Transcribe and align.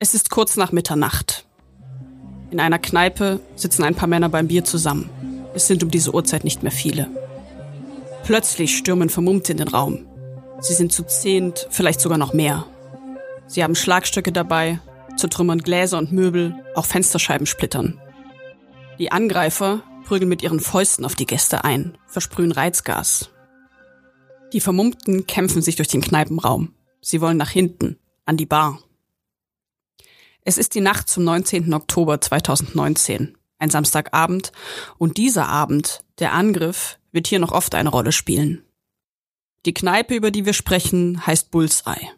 Es 0.00 0.14
ist 0.14 0.30
kurz 0.30 0.54
nach 0.56 0.70
Mitternacht. 0.70 1.44
In 2.52 2.60
einer 2.60 2.78
Kneipe 2.78 3.40
sitzen 3.56 3.82
ein 3.82 3.96
paar 3.96 4.06
Männer 4.06 4.28
beim 4.28 4.46
Bier 4.46 4.64
zusammen. 4.64 5.10
Es 5.54 5.66
sind 5.66 5.82
um 5.82 5.90
diese 5.90 6.14
Uhrzeit 6.14 6.44
nicht 6.44 6.62
mehr 6.62 6.70
viele. 6.70 7.08
Plötzlich 8.22 8.76
stürmen 8.76 9.08
Vermummte 9.08 9.50
in 9.50 9.58
den 9.58 9.66
Raum. 9.66 10.06
Sie 10.60 10.74
sind 10.74 10.92
zu 10.92 11.02
zehnt, 11.02 11.66
vielleicht 11.70 12.00
sogar 12.00 12.16
noch 12.16 12.32
mehr. 12.32 12.64
Sie 13.48 13.64
haben 13.64 13.74
Schlagstöcke 13.74 14.30
dabei, 14.30 14.78
zertrümmern 15.16 15.62
Gläser 15.62 15.98
und 15.98 16.12
Möbel, 16.12 16.54
auch 16.76 16.86
Fensterscheiben 16.86 17.48
splittern. 17.48 18.00
Die 19.00 19.10
Angreifer 19.10 19.82
prügeln 20.04 20.28
mit 20.28 20.44
ihren 20.44 20.60
Fäusten 20.60 21.04
auf 21.04 21.16
die 21.16 21.26
Gäste 21.26 21.64
ein, 21.64 21.98
versprühen 22.06 22.52
Reizgas. 22.52 23.30
Die 24.52 24.60
Vermummten 24.60 25.26
kämpfen 25.26 25.60
sich 25.60 25.74
durch 25.74 25.88
den 25.88 26.02
Kneipenraum. 26.02 26.72
Sie 27.00 27.20
wollen 27.20 27.36
nach 27.36 27.50
hinten, 27.50 27.98
an 28.26 28.36
die 28.36 28.46
Bar. 28.46 28.78
Es 30.48 30.56
ist 30.56 30.74
die 30.74 30.80
Nacht 30.80 31.10
zum 31.10 31.24
19. 31.24 31.74
Oktober 31.74 32.22
2019, 32.22 33.36
ein 33.58 33.68
Samstagabend, 33.68 34.50
und 34.96 35.18
dieser 35.18 35.46
Abend, 35.46 36.00
der 36.20 36.32
Angriff, 36.32 36.98
wird 37.12 37.26
hier 37.26 37.38
noch 37.38 37.52
oft 37.52 37.74
eine 37.74 37.90
Rolle 37.90 38.12
spielen. 38.12 38.64
Die 39.66 39.74
Kneipe, 39.74 40.14
über 40.14 40.30
die 40.30 40.46
wir 40.46 40.54
sprechen, 40.54 41.26
heißt 41.26 41.50
Bullseye. 41.50 42.12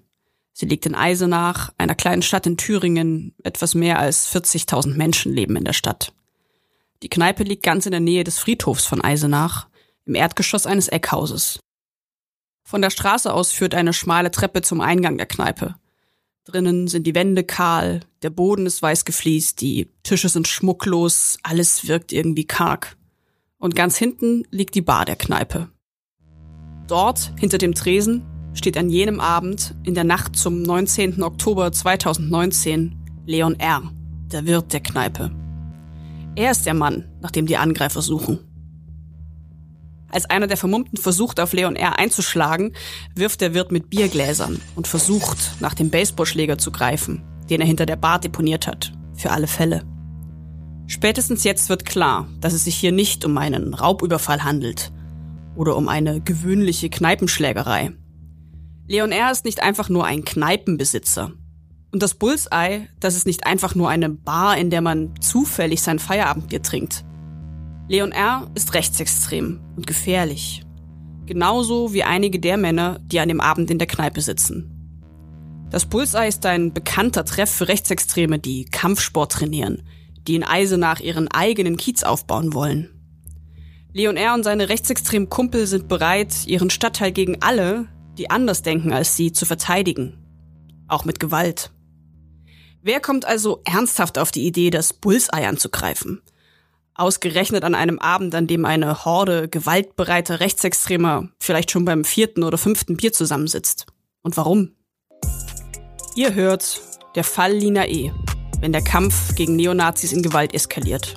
Sie 0.52 0.66
liegt 0.66 0.86
in 0.86 0.95
Eisenach, 0.95 1.72
einer 1.77 1.96
kleinen 1.96 2.22
Stadt 2.22 2.46
in 2.46 2.56
Thüringen. 2.56 3.34
Etwas 3.42 3.74
mehr 3.74 3.98
als 3.98 4.33
40.000 4.33 4.94
Menschen 4.94 5.34
leben 5.34 5.56
in 5.56 5.64
der 5.64 5.72
Stadt. 5.72 6.12
Die 7.02 7.08
Kneipe 7.08 7.42
liegt 7.42 7.64
ganz 7.64 7.86
in 7.86 7.91
der 7.91 7.98
Nähe 7.98 8.22
des 8.22 8.38
Friedhofs 8.38 8.86
von 8.86 9.02
Eisenach, 9.02 9.66
im 10.05 10.14
Erdgeschoss 10.14 10.66
eines 10.66 10.86
Eckhauses. 10.86 11.58
Von 12.62 12.80
der 12.80 12.91
Straße 12.91 13.34
aus 13.34 13.50
führt 13.50 13.74
eine 13.74 13.92
schmale 13.92 14.30
Treppe 14.30 14.62
zum 14.62 14.80
Eingang 14.80 15.16
der 15.16 15.27
Kneipe. 15.27 15.74
Drinnen 16.50 16.88
sind 16.88 17.06
die 17.06 17.14
Wände 17.14 17.45
kahl, 17.45 18.00
der 18.22 18.30
Boden 18.30 18.66
ist 18.66 18.82
weiß 18.82 19.04
gefliest, 19.04 19.60
die 19.60 19.88
Tische 20.02 20.28
sind 20.28 20.48
schmucklos, 20.48 21.38
alles 21.42 21.86
wirkt 21.86 22.12
irgendwie 22.12 22.44
karg. 22.44 22.97
Und 23.58 23.77
ganz 23.77 23.97
hinten 23.97 24.44
liegt 24.50 24.75
die 24.75 24.83
Bar 24.83 25.05
der 25.05 25.16
Kneipe. 25.16 25.69
Dort, 26.88 27.33
hinter 27.38 27.58
dem 27.58 27.75
Tresen, 27.75 28.22
steht 28.52 28.77
an 28.77 28.91
jenem 28.91 29.20
Abend, 29.20 29.75
in 29.84 29.94
der 29.94 30.05
Nacht 30.05 30.34
zum 30.34 30.62
19. 30.62 31.22
Oktober 31.22 31.70
2019, 31.70 32.97
Leon 33.27 33.58
R., 33.60 33.92
der 34.32 34.47
Wirt 34.47 34.72
der 34.72 34.80
Kneipe. 34.80 35.30
Er 36.34 36.50
ist 36.50 36.66
der 36.66 36.75
Mann, 36.75 37.05
nach 37.20 37.30
dem 37.30 37.47
die 37.47 37.56
Angreifer 37.56 38.03
suchen. 38.03 38.50
Als 40.12 40.28
einer 40.28 40.47
der 40.47 40.56
Vermummten 40.56 40.98
versucht, 40.98 41.39
auf 41.41 41.53
Leon 41.53 41.77
R. 41.77 41.98
einzuschlagen, 41.98 42.72
wirft 43.14 43.41
der 43.41 43.55
Wirt 43.55 43.70
mit 43.70 43.91
Biergläsern 43.91 44.61
und 44.75 44.89
versucht, 44.89 45.61
nach 45.61 45.75
dem 45.75 45.91
Baseballschläger 45.91 46.58
zu 46.58 46.72
greifen, 46.72 47.22
den 47.48 47.61
er 47.61 47.66
hinter 47.66 47.86
der 47.86 47.97
Bar 47.97 48.19
deponiert 48.19 48.66
hat. 48.66 48.92
Für 49.14 49.31
alle 49.31 49.47
Fälle. 49.47 49.84
Spätestens 50.86 51.44
jetzt 51.44 51.69
wird 51.69 51.86
klar, 51.86 52.28
dass 52.41 52.53
es 52.53 52.64
sich 52.64 52.75
hier 52.75 52.91
nicht 52.91 53.25
um 53.25 53.38
einen 53.38 53.75
Raubüberfall 53.75 54.42
handelt 54.42 54.91
oder 55.55 55.77
um 55.77 55.88
eine 55.88 56.20
gewöhnliche 56.20 56.91
Kneipenschlägerei. 56.91 57.92
Leon 58.88 59.12
R. 59.12 59.31
ist 59.31 59.44
nicht 59.44 59.62
einfach 59.62 59.88
nur 59.88 60.05
ein 60.05 60.25
Kneipenbesitzer. 60.25 61.31
Und 61.92 62.03
das 62.03 62.14
Bullseye, 62.14 62.88
das 62.98 63.14
ist 63.14 63.27
nicht 63.27 63.47
einfach 63.47 63.77
nur 63.77 63.88
eine 63.88 64.11
Bar, 64.11 64.56
in 64.58 64.70
der 64.70 64.81
man 64.81 65.14
zufällig 65.20 65.83
sein 65.83 66.00
Feierabendbier 66.00 66.62
trinkt. 66.62 67.05
Leon 67.91 68.12
R. 68.12 68.48
ist 68.55 68.74
rechtsextrem 68.74 69.58
und 69.74 69.84
gefährlich. 69.84 70.62
Genauso 71.27 71.92
wie 71.92 72.05
einige 72.05 72.38
der 72.38 72.56
Männer, 72.56 73.00
die 73.02 73.19
an 73.19 73.27
dem 73.27 73.41
Abend 73.41 73.69
in 73.69 73.78
der 73.78 73.88
Kneipe 73.88 74.20
sitzen. 74.20 74.70
Das 75.70 75.86
Bullseye 75.86 76.28
ist 76.28 76.47
ein 76.47 76.72
bekannter 76.72 77.24
Treff 77.24 77.50
für 77.50 77.66
Rechtsextreme, 77.66 78.38
die 78.38 78.64
Kampfsport 78.66 79.32
trainieren, 79.32 79.82
die 80.28 80.36
in 80.36 80.44
Eisenach 80.44 81.00
ihren 81.00 81.27
eigenen 81.32 81.77
Kiez 81.77 82.05
aufbauen 82.05 82.55
wollen. 82.55 82.91
Leon 83.92 84.16
R. 84.16 84.34
und 84.34 84.44
seine 84.44 84.69
rechtsextremen 84.69 85.28
Kumpel 85.28 85.66
sind 85.66 85.88
bereit, 85.88 86.47
ihren 86.47 86.70
Stadtteil 86.70 87.10
gegen 87.10 87.42
alle, 87.42 87.88
die 88.19 88.31
anders 88.31 88.62
denken 88.62 88.92
als 88.92 89.16
sie, 89.16 89.32
zu 89.32 89.47
verteidigen. 89.47 90.16
Auch 90.86 91.04
mit 91.04 91.19
Gewalt. 91.19 91.72
Wer 92.82 93.00
kommt 93.00 93.25
also 93.25 93.62
ernsthaft 93.65 94.16
auf 94.16 94.31
die 94.31 94.47
Idee, 94.47 94.70
das 94.70 94.92
Bullseye 94.92 95.48
anzugreifen? 95.48 96.22
Ausgerechnet 97.00 97.65
an 97.65 97.75
einem 97.75 97.99
Abend, 97.99 98.34
an 98.34 98.47
dem 98.47 98.66
eine 98.66 99.06
Horde 99.06 99.49
gewaltbereiter 99.49 100.38
Rechtsextremer 100.38 101.31
vielleicht 101.38 101.71
schon 101.71 101.87
beim 101.87 102.05
vierten 102.05 102.44
oder 102.44 102.59
fünften 102.59 102.99
Bier 102.99 103.11
zusammensitzt. 103.11 103.87
Und 104.21 104.37
warum? 104.37 104.72
Ihr 106.15 106.34
hört 106.34 106.83
der 107.15 107.25
Fall 107.25 107.55
Lina 107.55 107.89
E., 107.89 108.12
wenn 108.60 108.72
der 108.72 108.84
Kampf 108.84 109.34
gegen 109.34 109.56
Neonazis 109.56 110.12
in 110.12 110.21
Gewalt 110.22 110.53
eskaliert. 110.53 111.15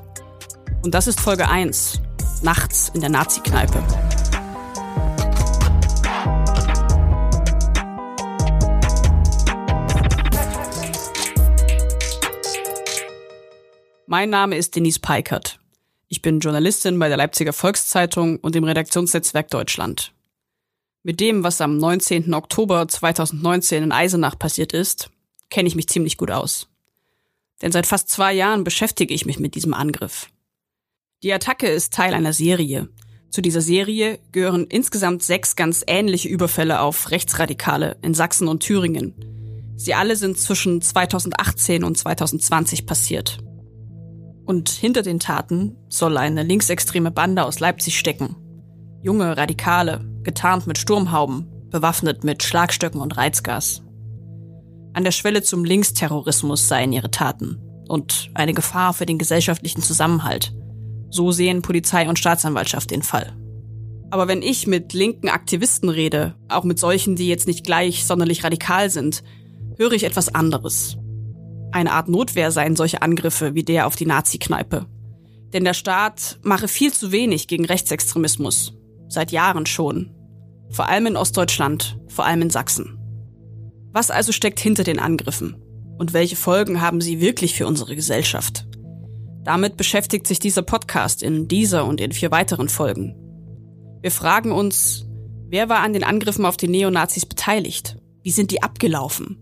Und 0.83 0.93
das 0.93 1.07
ist 1.07 1.19
Folge 1.19 1.49
1, 1.49 1.99
nachts 2.43 2.89
in 2.93 3.01
der 3.01 3.09
Nazi-Kneipe. 3.09 3.83
Mein 14.05 14.29
Name 14.29 14.55
ist 14.55 14.77
Denise 14.77 15.01
Peikert. 15.01 15.59
Ich 16.13 16.21
bin 16.21 16.39
Journalistin 16.39 16.99
bei 16.99 17.07
der 17.07 17.17
Leipziger 17.17 17.53
Volkszeitung 17.53 18.37
und 18.37 18.55
im 18.55 18.65
Redaktionsnetzwerk 18.65 19.49
Deutschland. 19.49 20.13
Mit 21.01 21.19
dem, 21.19 21.43
was 21.43 21.59
am 21.59 21.79
19. 21.79 22.35
Oktober 22.35 22.87
2019 22.87 23.81
in 23.81 23.91
Eisenach 23.91 24.37
passiert 24.37 24.73
ist, 24.73 25.09
kenne 25.49 25.67
ich 25.67 25.73
mich 25.73 25.89
ziemlich 25.89 26.17
gut 26.17 26.29
aus. 26.29 26.67
Denn 27.63 27.71
seit 27.71 27.87
fast 27.87 28.09
zwei 28.09 28.31
Jahren 28.31 28.63
beschäftige 28.63 29.11
ich 29.11 29.25
mich 29.25 29.39
mit 29.39 29.55
diesem 29.55 29.73
Angriff. 29.73 30.29
Die 31.23 31.33
Attacke 31.33 31.65
ist 31.65 31.93
Teil 31.93 32.13
einer 32.13 32.33
Serie. 32.33 32.89
Zu 33.31 33.41
dieser 33.41 33.61
Serie 33.61 34.19
gehören 34.31 34.67
insgesamt 34.67 35.23
sechs 35.23 35.55
ganz 35.55 35.83
ähnliche 35.87 36.29
Überfälle 36.29 36.81
auf 36.81 37.09
Rechtsradikale 37.09 37.97
in 38.03 38.13
Sachsen 38.13 38.47
und 38.47 38.61
Thüringen. 38.61 39.15
Sie 39.77 39.95
alle 39.95 40.15
sind 40.15 40.37
zwischen 40.37 40.79
2018 40.79 41.83
und 41.83 41.97
2020 41.97 42.85
passiert. 42.85 43.39
Und 44.45 44.69
hinter 44.69 45.01
den 45.01 45.19
Taten 45.19 45.77
soll 45.87 46.17
eine 46.17 46.43
linksextreme 46.43 47.11
Bande 47.11 47.45
aus 47.45 47.59
Leipzig 47.59 47.97
stecken. 47.97 48.35
Junge 49.01 49.37
Radikale, 49.37 50.05
getarnt 50.23 50.67
mit 50.67 50.77
Sturmhauben, 50.77 51.47
bewaffnet 51.69 52.23
mit 52.23 52.43
Schlagstöcken 52.43 53.01
und 53.01 53.15
Reizgas. 53.17 53.81
An 54.93 55.03
der 55.03 55.11
Schwelle 55.11 55.43
zum 55.43 55.65
Linksterrorismus 55.65 56.67
seien 56.67 56.93
ihre 56.93 57.09
Taten 57.09 57.59
und 57.87 58.29
eine 58.33 58.53
Gefahr 58.53 58.93
für 58.93 59.05
den 59.05 59.17
gesellschaftlichen 59.17 59.81
Zusammenhalt. 59.81 60.53
So 61.09 61.31
sehen 61.31 61.61
Polizei 61.61 62.07
und 62.07 62.19
Staatsanwaltschaft 62.19 62.91
den 62.91 63.01
Fall. 63.01 63.35
Aber 64.11 64.27
wenn 64.27 64.41
ich 64.41 64.67
mit 64.67 64.93
linken 64.93 65.29
Aktivisten 65.29 65.89
rede, 65.89 66.35
auch 66.47 66.63
mit 66.63 66.79
solchen, 66.79 67.15
die 67.15 67.27
jetzt 67.27 67.47
nicht 67.47 67.65
gleich 67.65 68.05
sonderlich 68.05 68.43
radikal 68.43 68.89
sind, 68.89 69.23
höre 69.77 69.93
ich 69.93 70.03
etwas 70.03 70.33
anderes 70.35 70.97
eine 71.73 71.91
Art 71.91 72.07
Notwehr 72.07 72.51
seien 72.51 72.75
solche 72.75 73.01
Angriffe 73.01 73.55
wie 73.55 73.63
der 73.63 73.87
auf 73.87 73.95
die 73.95 74.05
Nazi-Kneipe. 74.05 74.85
Denn 75.53 75.63
der 75.63 75.73
Staat 75.73 76.39
mache 76.41 76.67
viel 76.67 76.91
zu 76.91 77.11
wenig 77.11 77.47
gegen 77.47 77.65
Rechtsextremismus. 77.65 78.73
Seit 79.07 79.31
Jahren 79.31 79.65
schon. 79.65 80.11
Vor 80.69 80.89
allem 80.89 81.07
in 81.07 81.17
Ostdeutschland, 81.17 81.99
vor 82.07 82.25
allem 82.25 82.41
in 82.41 82.49
Sachsen. 82.49 82.97
Was 83.91 84.09
also 84.09 84.31
steckt 84.31 84.59
hinter 84.59 84.83
den 84.83 84.99
Angriffen? 84.99 85.55
Und 85.99 86.13
welche 86.13 86.35
Folgen 86.35 86.81
haben 86.81 87.01
sie 87.01 87.21
wirklich 87.21 87.53
für 87.53 87.67
unsere 87.67 87.95
Gesellschaft? 87.95 88.65
Damit 89.43 89.77
beschäftigt 89.77 90.25
sich 90.25 90.39
dieser 90.39 90.63
Podcast 90.63 91.21
in 91.21 91.47
dieser 91.47 91.85
und 91.85 92.01
in 92.01 92.11
vier 92.11 92.31
weiteren 92.31 92.69
Folgen. 92.69 93.15
Wir 94.01 94.11
fragen 94.11 94.51
uns, 94.51 95.05
wer 95.49 95.69
war 95.69 95.79
an 95.79 95.93
den 95.93 96.03
Angriffen 96.03 96.45
auf 96.45 96.57
die 96.57 96.67
Neonazis 96.67 97.25
beteiligt? 97.25 97.97
Wie 98.23 98.31
sind 98.31 98.51
die 98.51 98.63
abgelaufen? 98.63 99.37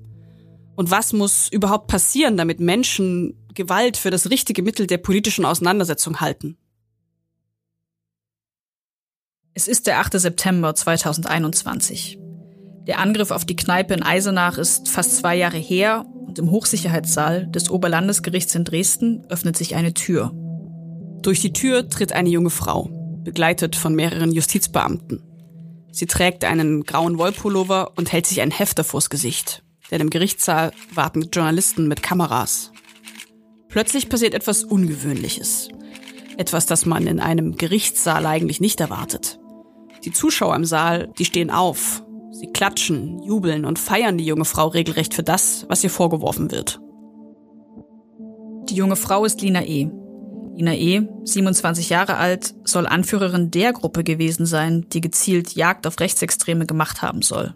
Und 0.82 0.90
was 0.90 1.14
muss 1.14 1.48
überhaupt 1.52 1.86
passieren, 1.86 2.38
damit 2.38 2.60
Menschen 2.60 3.38
Gewalt 3.54 3.98
für 3.98 4.10
das 4.10 4.32
richtige 4.32 4.64
Mittel 4.64 4.88
der 4.88 4.98
politischen 4.98 5.46
Auseinandersetzung 5.46 6.22
halten? 6.22 6.58
Es 9.54 9.68
ist 9.68 9.86
der 9.86 10.00
8. 10.00 10.14
September 10.14 10.74
2021. 10.74 12.18
Der 12.88 12.98
Angriff 12.98 13.30
auf 13.30 13.46
die 13.46 13.56
Kneipe 13.56 13.94
in 13.94 14.02
Eisenach 14.02 14.58
ist 14.58 14.90
fast 14.90 15.18
zwei 15.18 15.36
Jahre 15.36 15.60
her 15.60 16.04
und 16.26 16.40
im 16.40 16.50
Hochsicherheitssaal 16.50 17.46
des 17.46 17.70
Oberlandesgerichts 17.70 18.56
in 18.56 18.64
Dresden 18.64 19.24
öffnet 19.30 19.58
sich 19.58 19.76
eine 19.76 19.94
Tür. 19.94 20.32
Durch 21.22 21.42
die 21.42 21.54
Tür 21.54 21.90
tritt 21.90 22.12
eine 22.12 22.30
junge 22.30 22.50
Frau, 22.50 22.90
begleitet 23.24 23.76
von 23.76 23.94
mehreren 23.94 24.32
Justizbeamten. 24.32 25.22
Sie 25.92 26.08
trägt 26.08 26.44
einen 26.44 26.86
grauen 26.86 27.20
Wollpullover 27.20 27.92
und 27.98 28.12
hält 28.12 28.26
sich 28.26 28.42
ein 28.42 28.50
Hefter 28.50 28.84
vors 28.84 29.12
Gesicht 29.12 29.62
denn 29.92 30.02
im 30.02 30.10
Gerichtssaal 30.10 30.72
warten 30.94 31.30
Journalisten 31.32 31.88
mit 31.88 32.02
Kameras. 32.02 32.72
Plötzlich 33.68 34.10
passiert 34.10 34.34
etwas 34.34 34.64
Ungewöhnliches. 34.64 35.70
Etwas, 36.38 36.66
das 36.66 36.86
man 36.86 37.08
in 37.08 37.20
einem 37.20 37.58
Gerichtssaal 37.58 38.26
eigentlich 38.26 38.62
nicht 38.62 38.80
erwartet. 38.80 39.40
Die 40.04 40.12
Zuschauer 40.12 40.56
im 40.56 40.66
Saal, 40.66 41.12
die 41.20 41.26
stehen 41.26 41.52
auf. 41.52 42.04
Sie 42.32 42.48
klatschen, 42.48 43.22
jubeln 43.24 43.66
und 43.66 43.78
feiern 43.78 44.18
die 44.18 44.26
junge 44.26 44.46
Frau 44.46 44.68
regelrecht 44.68 45.14
für 45.14 45.24
das, 45.24 45.66
was 45.70 45.84
ihr 45.84 45.90
vorgeworfen 45.90 46.52
wird. 46.52 46.82
Die 48.70 48.76
junge 48.76 48.96
Frau 48.96 49.26
ist 49.26 49.42
Lina 49.42 49.64
E. 49.64 49.92
Lina 50.56 50.74
E., 50.74 51.08
27 51.24 51.90
Jahre 51.90 52.18
alt, 52.18 52.56
soll 52.64 52.88
Anführerin 52.88 53.52
der 53.52 53.74
Gruppe 53.74 54.04
gewesen 54.04 54.46
sein, 54.46 54.86
die 54.92 55.02
gezielt 55.02 55.56
Jagd 55.56 55.88
auf 55.88 56.00
Rechtsextreme 56.00 56.66
gemacht 56.66 57.02
haben 57.02 57.22
soll. 57.22 57.54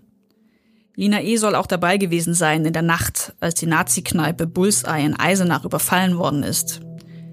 Lina 0.97 1.21
E. 1.21 1.36
soll 1.36 1.56
auch 1.56 1.68
dabei 1.68 1.97
gewesen 1.97 2.33
sein 2.33 2.65
in 2.65 2.71
der 2.71 2.81
Nacht, 2.81 3.36
als 3.42 3.56
die 3.56 3.65
Nazi-Kneipe 3.65 4.47
Bullseye 4.47 5.06
in 5.06 5.19
Eisenach 5.19 5.65
überfallen 5.65 6.18
worden 6.18 6.44
ist. 6.44 6.80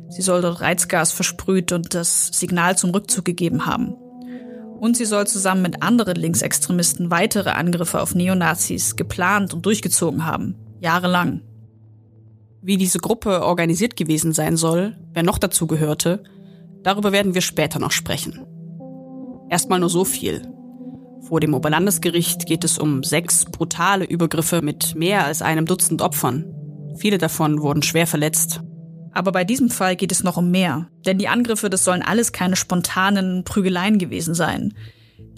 Sie 0.08 0.22
soll 0.22 0.42
dort 0.42 0.60
Reizgas 0.60 1.12
versprüht 1.12 1.70
und 1.72 1.94
das 1.94 2.28
Signal 2.28 2.76
zum 2.76 2.90
Rückzug 2.90 3.24
gegeben 3.24 3.64
haben. 3.64 3.94
Und 4.80 4.96
sie 4.96 5.04
soll 5.04 5.28
zusammen 5.28 5.62
mit 5.62 5.82
anderen 5.82 6.16
Linksextremisten 6.16 7.12
weitere 7.12 7.50
Angriffe 7.50 8.00
auf 8.00 8.16
Neonazis 8.16 8.96
geplant 8.96 9.54
und 9.54 9.64
durchgezogen 9.64 10.26
haben. 10.26 10.56
Jahrelang. 10.80 11.42
Wie 12.60 12.76
diese 12.76 12.98
Gruppe 12.98 13.42
organisiert 13.44 13.96
gewesen 13.96 14.32
sein 14.32 14.56
soll, 14.56 14.96
wer 15.14 15.22
noch 15.22 15.38
dazu 15.38 15.68
gehörte, 15.68 16.24
darüber 16.82 17.12
werden 17.12 17.34
wir 17.34 17.42
später 17.42 17.78
noch 17.78 17.92
sprechen. 17.92 18.44
Erstmal 19.48 19.78
nur 19.78 19.88
so 19.88 20.04
viel. 20.04 20.42
Vor 21.28 21.40
dem 21.40 21.54
Oberlandesgericht 21.54 22.46
geht 22.46 22.64
es 22.64 22.78
um 22.78 23.04
sechs 23.04 23.44
brutale 23.44 24.04
Übergriffe 24.04 24.60
mit 24.60 24.94
mehr 24.96 25.24
als 25.24 25.40
einem 25.40 25.66
Dutzend 25.66 26.02
Opfern. 26.02 26.44
Viele 26.98 27.18
davon 27.18 27.62
wurden 27.62 27.82
schwer 27.82 28.06
verletzt. 28.06 28.60
Aber 29.12 29.30
bei 29.30 29.44
diesem 29.44 29.70
Fall 29.70 29.94
geht 29.94 30.10
es 30.10 30.24
noch 30.24 30.36
um 30.36 30.50
mehr. 30.50 30.88
Denn 31.06 31.18
die 31.18 31.28
Angriffe, 31.28 31.70
das 31.70 31.84
sollen 31.84 32.02
alles 32.02 32.32
keine 32.32 32.56
spontanen 32.56 33.44
Prügeleien 33.44 33.98
gewesen 33.98 34.34
sein. 34.34 34.74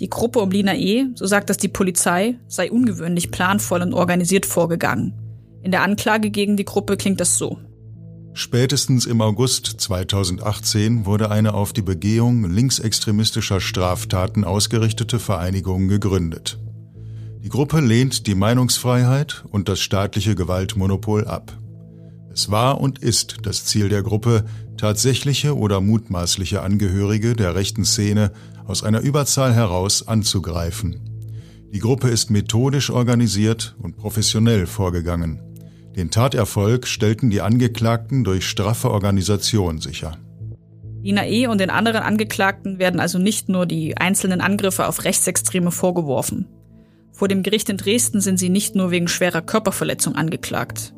Die 0.00 0.08
Gruppe 0.08 0.40
um 0.40 0.50
Lina 0.50 0.74
E., 0.74 1.06
so 1.14 1.26
sagt 1.26 1.50
das 1.50 1.58
die 1.58 1.68
Polizei, 1.68 2.38
sei 2.48 2.70
ungewöhnlich 2.70 3.30
planvoll 3.30 3.82
und 3.82 3.94
organisiert 3.94 4.46
vorgegangen. 4.46 5.14
In 5.62 5.70
der 5.70 5.82
Anklage 5.82 6.30
gegen 6.30 6.56
die 6.56 6.64
Gruppe 6.64 6.96
klingt 6.96 7.20
das 7.20 7.36
so. 7.38 7.58
Spätestens 8.36 9.06
im 9.06 9.20
August 9.20 9.66
2018 9.66 11.06
wurde 11.06 11.30
eine 11.30 11.54
auf 11.54 11.72
die 11.72 11.82
Begehung 11.82 12.50
linksextremistischer 12.50 13.60
Straftaten 13.60 14.42
ausgerichtete 14.42 15.20
Vereinigung 15.20 15.86
gegründet. 15.86 16.58
Die 17.44 17.48
Gruppe 17.48 17.78
lehnt 17.78 18.26
die 18.26 18.34
Meinungsfreiheit 18.34 19.44
und 19.52 19.68
das 19.68 19.78
staatliche 19.78 20.34
Gewaltmonopol 20.34 21.26
ab. 21.26 21.56
Es 22.32 22.50
war 22.50 22.80
und 22.80 22.98
ist 22.98 23.36
das 23.42 23.66
Ziel 23.66 23.88
der 23.88 24.02
Gruppe, 24.02 24.44
tatsächliche 24.76 25.56
oder 25.56 25.80
mutmaßliche 25.80 26.60
Angehörige 26.60 27.36
der 27.36 27.54
rechten 27.54 27.84
Szene 27.84 28.32
aus 28.66 28.82
einer 28.82 29.00
Überzahl 29.00 29.54
heraus 29.54 30.08
anzugreifen. 30.08 31.00
Die 31.72 31.78
Gruppe 31.78 32.08
ist 32.08 32.32
methodisch 32.32 32.90
organisiert 32.90 33.76
und 33.78 33.96
professionell 33.96 34.66
vorgegangen. 34.66 35.53
Den 35.96 36.10
Taterfolg 36.10 36.86
stellten 36.88 37.30
die 37.30 37.40
Angeklagten 37.40 38.24
durch 38.24 38.48
straffe 38.48 38.90
Organisation 38.90 39.78
sicher. 39.78 40.16
Lina 41.02 41.26
E. 41.26 41.46
und 41.46 41.60
den 41.60 41.70
anderen 41.70 42.02
Angeklagten 42.02 42.78
werden 42.78 42.98
also 42.98 43.18
nicht 43.18 43.48
nur 43.48 43.66
die 43.66 43.96
einzelnen 43.96 44.40
Angriffe 44.40 44.86
auf 44.88 45.04
Rechtsextreme 45.04 45.70
vorgeworfen. 45.70 46.48
Vor 47.12 47.28
dem 47.28 47.42
Gericht 47.42 47.68
in 47.68 47.76
Dresden 47.76 48.20
sind 48.20 48.38
sie 48.38 48.48
nicht 48.48 48.74
nur 48.74 48.90
wegen 48.90 49.06
schwerer 49.06 49.42
Körperverletzung 49.42 50.16
angeklagt. 50.16 50.94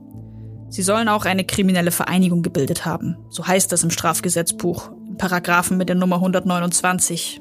Sie 0.71 0.83
sollen 0.83 1.09
auch 1.09 1.27
eine 1.27 1.45
kriminelle 1.45 1.91
Vereinigung 1.91 2.43
gebildet 2.43 2.87
haben. 2.87 3.17
So 3.29 3.47
heißt 3.47 3.71
das 3.71 3.85
im 3.85 3.91
Strafgesetzbuch, 3.91 4.93
im 5.09 5.17
Paragraphen 5.17 5.77
mit 5.77 5.89
der 5.89 5.97
Nummer 5.97 6.17
129. 6.17 7.41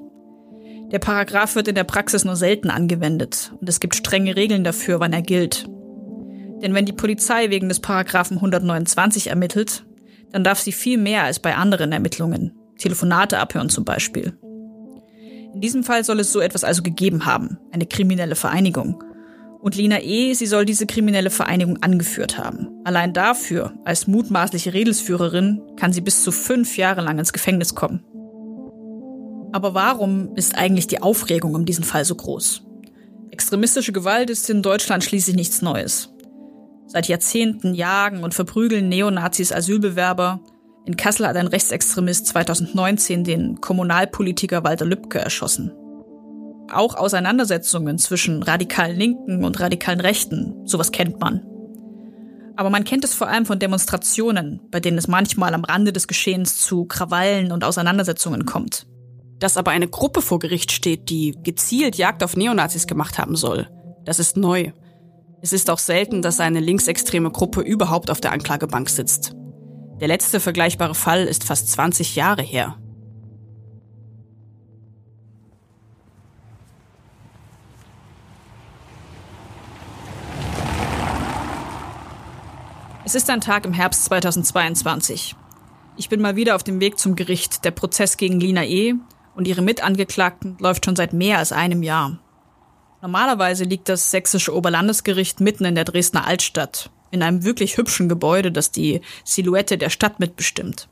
Der 0.92 1.00
Paragraph 1.00 1.56
wird 1.56 1.68
in 1.68 1.76
der 1.76 1.84
Praxis 1.84 2.26
nur 2.26 2.36
selten 2.36 2.70
angewendet 2.70 3.54
und 3.60 3.70
es 3.70 3.80
gibt 3.80 3.96
strenge 3.96 4.36
Regeln 4.36 4.64
dafür, 4.64 5.00
wann 5.00 5.14
er 5.14 5.22
gilt. 5.22 5.68
Denn 6.62 6.74
wenn 6.74 6.86
die 6.86 6.94
Polizei 6.94 7.50
wegen 7.50 7.70
des 7.70 7.80
Paragraphen 7.80 8.38
129 8.38 9.28
ermittelt, 9.28 9.86
dann 10.32 10.44
darf 10.44 10.60
sie 10.60 10.72
viel 10.72 10.98
mehr 10.98 11.24
als 11.24 11.40
bei 11.40 11.56
anderen 11.56 11.92
Ermittlungen. 11.92 12.54
Telefonate 12.78 13.40
abhören 13.40 13.70
zum 13.70 13.86
Beispiel. 13.86 14.38
In 15.54 15.62
diesem 15.62 15.84
Fall 15.84 16.04
soll 16.04 16.20
es 16.20 16.34
so 16.34 16.42
etwas 16.42 16.66
also 16.66 16.84
gegeben 16.84 17.26
haben, 17.26 17.58
eine 17.72 17.86
kriminelle 17.86 18.36
Vereinigung. 18.36 19.02
Und 19.62 19.76
Lina 19.76 20.02
E., 20.02 20.34
sie 20.34 20.46
soll 20.46 20.66
diese 20.66 20.86
kriminelle 20.86 21.30
Vereinigung 21.30 21.82
angeführt 21.82 22.38
haben. 22.38 22.68
Allein 22.84 23.14
dafür, 23.14 23.74
als 23.86 24.06
mutmaßliche 24.06 24.74
Redelsführerin, 24.74 25.62
kann 25.78 25.94
sie 25.94 26.02
bis 26.02 26.24
zu 26.24 26.32
fünf 26.32 26.78
Jahre 26.78 27.02
lang 27.02 27.18
ins 27.18 27.34
Gefängnis 27.34 27.74
kommen. 27.74 28.04
Aber 29.54 29.74
warum 29.74 30.36
ist 30.36 30.56
eigentlich 30.56 30.88
die 30.88 31.02
Aufregung 31.02 31.56
um 31.56 31.66
diesen 31.66 31.86
Fall 31.86 32.04
so 32.04 32.16
groß? 32.16 32.64
Extremistische 33.32 33.94
Gewalt 33.94 34.30
ist 34.30 34.50
in 34.50 34.62
Deutschland 34.62 35.04
schließlich 35.04 35.36
nichts 35.36 35.62
Neues. 35.62 36.15
Seit 36.88 37.08
Jahrzehnten 37.08 37.74
jagen 37.74 38.24
und 38.24 38.34
verprügeln 38.34 38.90
Neonazis 38.90 39.52
Asylbewerber. 39.52 40.40
In 40.86 40.96
Kassel 40.98 41.28
hat 41.28 41.36
ein 41.36 41.48
Rechtsextremist 41.48 42.28
2019 42.28 43.24
den 43.24 43.60
Kommunalpolitiker 43.60 44.64
Walter 44.64 44.86
Lübcke 44.86 45.20
erschossen. 45.20 45.72
Auch 46.72 46.96
Auseinandersetzungen 46.96 47.98
zwischen 47.98 48.44
radikalen 48.44 48.96
Linken 48.96 49.44
und 49.44 49.60
radikalen 49.60 50.00
Rechten, 50.00 50.66
sowas 50.66 50.92
kennt 50.92 51.20
man. 51.20 51.46
Aber 52.56 52.70
man 52.70 52.84
kennt 52.84 53.04
es 53.04 53.14
vor 53.14 53.28
allem 53.28 53.46
von 53.46 53.60
Demonstrationen, 53.60 54.62
bei 54.72 54.80
denen 54.80 54.98
es 54.98 55.08
manchmal 55.08 55.54
am 55.54 55.66
Rande 55.66 55.92
des 55.92 56.08
Geschehens 56.08 56.62
zu 56.62 56.86
Krawallen 56.86 57.52
und 57.52 57.64
Auseinandersetzungen 57.64 58.46
kommt. 58.46 58.88
Dass 59.40 59.58
aber 59.58 59.72
eine 59.72 59.88
Gruppe 59.88 60.22
vor 60.22 60.40
Gericht 60.40 60.72
steht, 60.72 61.10
die 61.10 61.36
gezielt 61.44 61.98
Jagd 61.98 62.24
auf 62.24 62.38
Neonazis 62.38 62.88
gemacht 62.88 63.18
haben 63.20 63.36
soll, 63.36 63.68
das 64.06 64.20
ist 64.20 64.38
neu. 64.38 64.72
Es 65.46 65.54
ist 65.54 65.70
auch 65.70 65.78
selten, 65.78 66.24
dass 66.24 66.40
eine 66.40 66.60
linksextreme 66.60 67.30
Gruppe 67.30 67.62
überhaupt 67.62 68.10
auf 68.10 68.20
der 68.20 68.32
Anklagebank 68.32 68.90
sitzt. 68.90 69.36
Der 70.02 70.08
letzte 70.08 70.40
vergleichbare 70.40 70.96
Fall 70.96 71.26
ist 71.26 71.44
fast 71.44 71.70
20 71.72 72.16
Jahre 72.16 72.42
her. 72.42 72.80
Es 83.04 83.14
ist 83.14 83.30
ein 83.30 83.40
Tag 83.40 83.68
im 83.68 83.74
Herbst 83.74 84.06
2022. 84.06 85.36
Ich 85.96 86.10
bin 86.10 86.22
mal 86.22 86.36
wieder 86.36 86.56
auf 86.56 86.64
dem 86.64 86.80
Weg 86.80 86.98
zum 86.98 87.16
Gericht. 87.16 87.64
Der 87.66 87.70
Prozess 87.70 88.18
gegen 88.18 88.40
Lina 88.40 88.66
E. 88.66 88.96
und 89.36 89.48
ihre 89.48 89.62
Mitangeklagten 89.62 90.58
läuft 90.60 90.86
schon 90.86 90.96
seit 90.96 91.14
mehr 91.14 91.38
als 91.38 91.52
einem 91.52 91.84
Jahr. 91.84 92.18
Normalerweise 93.06 93.66
liegt 93.66 93.88
das 93.88 94.10
sächsische 94.10 94.56
Oberlandesgericht 94.56 95.40
mitten 95.40 95.64
in 95.66 95.76
der 95.76 95.84
Dresdner 95.84 96.26
Altstadt, 96.26 96.90
in 97.12 97.22
einem 97.22 97.44
wirklich 97.44 97.78
hübschen 97.78 98.10
Gebäude, 98.10 98.52
das 98.52 98.72
die 98.72 99.02
Silhouette 99.24 99.78
der 99.78 99.92
Stadt 99.92 100.20
mitbestimmt. 100.20 100.90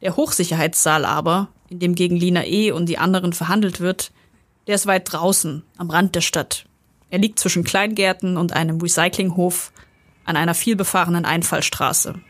Der 0.00 0.16
Hochsicherheitssaal 0.16 1.04
aber, 1.04 1.48
in 1.68 1.80
dem 1.80 1.94
gegen 1.94 2.16
Lina 2.16 2.46
E. 2.46 2.70
und 2.70 2.86
die 2.86 2.96
anderen 2.96 3.34
verhandelt 3.34 3.78
wird, 3.78 4.10
der 4.66 4.76
ist 4.76 4.86
weit 4.86 5.12
draußen, 5.12 5.62
am 5.76 5.90
Rand 5.90 6.14
der 6.14 6.22
Stadt. 6.22 6.64
Er 7.10 7.18
liegt 7.18 7.38
zwischen 7.38 7.62
Kleingärten 7.62 8.38
und 8.38 8.54
einem 8.54 8.80
Recyclinghof 8.80 9.70
an 10.24 10.38
einer 10.38 10.54
vielbefahrenen 10.54 11.26
Einfallstraße. 11.26 12.22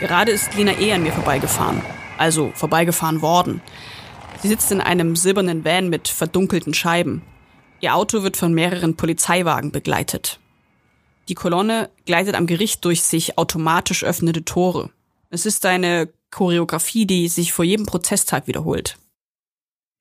Gerade 0.00 0.30
ist 0.30 0.54
Lena 0.54 0.78
E. 0.78 0.92
an 0.92 1.02
mir 1.02 1.12
vorbeigefahren. 1.12 1.82
Also 2.18 2.52
vorbeigefahren 2.54 3.20
worden. 3.20 3.60
Sie 4.40 4.48
sitzt 4.48 4.70
in 4.70 4.80
einem 4.80 5.16
silbernen 5.16 5.64
Van 5.64 5.88
mit 5.88 6.06
verdunkelten 6.06 6.72
Scheiben. 6.72 7.22
Ihr 7.80 7.94
Auto 7.96 8.22
wird 8.22 8.36
von 8.36 8.54
mehreren 8.54 8.96
Polizeiwagen 8.96 9.72
begleitet. 9.72 10.38
Die 11.28 11.34
Kolonne 11.34 11.90
gleitet 12.06 12.36
am 12.36 12.46
Gericht 12.46 12.84
durch 12.84 13.02
sich 13.02 13.38
automatisch 13.38 14.04
öffnende 14.04 14.44
Tore. 14.44 14.90
Es 15.30 15.46
ist 15.46 15.66
eine 15.66 16.08
Choreografie, 16.30 17.04
die 17.04 17.28
sich 17.28 17.52
vor 17.52 17.64
jedem 17.64 17.86
Prozesstag 17.86 18.46
wiederholt. 18.46 18.98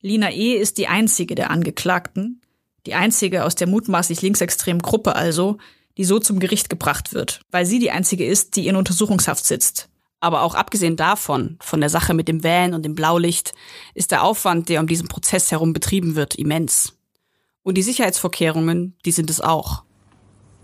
Lina 0.01 0.31
E. 0.31 0.53
ist 0.53 0.77
die 0.77 0.87
einzige 0.87 1.33
der 1.33 1.49
Angeklagten, 1.49 2.41
die 2.85 2.93
einzige 2.93 3.43
aus 3.43 3.55
der 3.55 3.67
mutmaßlich 3.67 4.21
linksextremen 4.21 4.81
Gruppe 4.81 5.15
also, 5.15 5.57
die 5.97 6.05
so 6.05 6.19
zum 6.19 6.39
Gericht 6.39 6.69
gebracht 6.69 7.13
wird, 7.13 7.41
weil 7.51 7.65
sie 7.65 7.79
die 7.79 7.91
einzige 7.91 8.25
ist, 8.25 8.55
die 8.55 8.67
in 8.67 8.75
Untersuchungshaft 8.75 9.45
sitzt. 9.45 9.89
Aber 10.19 10.41
auch 10.41 10.55
abgesehen 10.55 10.95
davon, 10.95 11.57
von 11.61 11.79
der 11.79 11.89
Sache 11.89 12.13
mit 12.13 12.27
dem 12.27 12.43
Van 12.43 12.73
und 12.73 12.83
dem 12.83 12.95
Blaulicht, 12.95 13.53
ist 13.93 14.11
der 14.11 14.23
Aufwand, 14.23 14.69
der 14.69 14.79
um 14.79 14.87
diesen 14.87 15.07
Prozess 15.07 15.51
herum 15.51 15.73
betrieben 15.73 16.15
wird, 16.15 16.35
immens. 16.35 16.93
Und 17.63 17.75
die 17.75 17.83
Sicherheitsvorkehrungen, 17.83 18.95
die 19.05 19.11
sind 19.11 19.29
es 19.29 19.41
auch. 19.41 19.83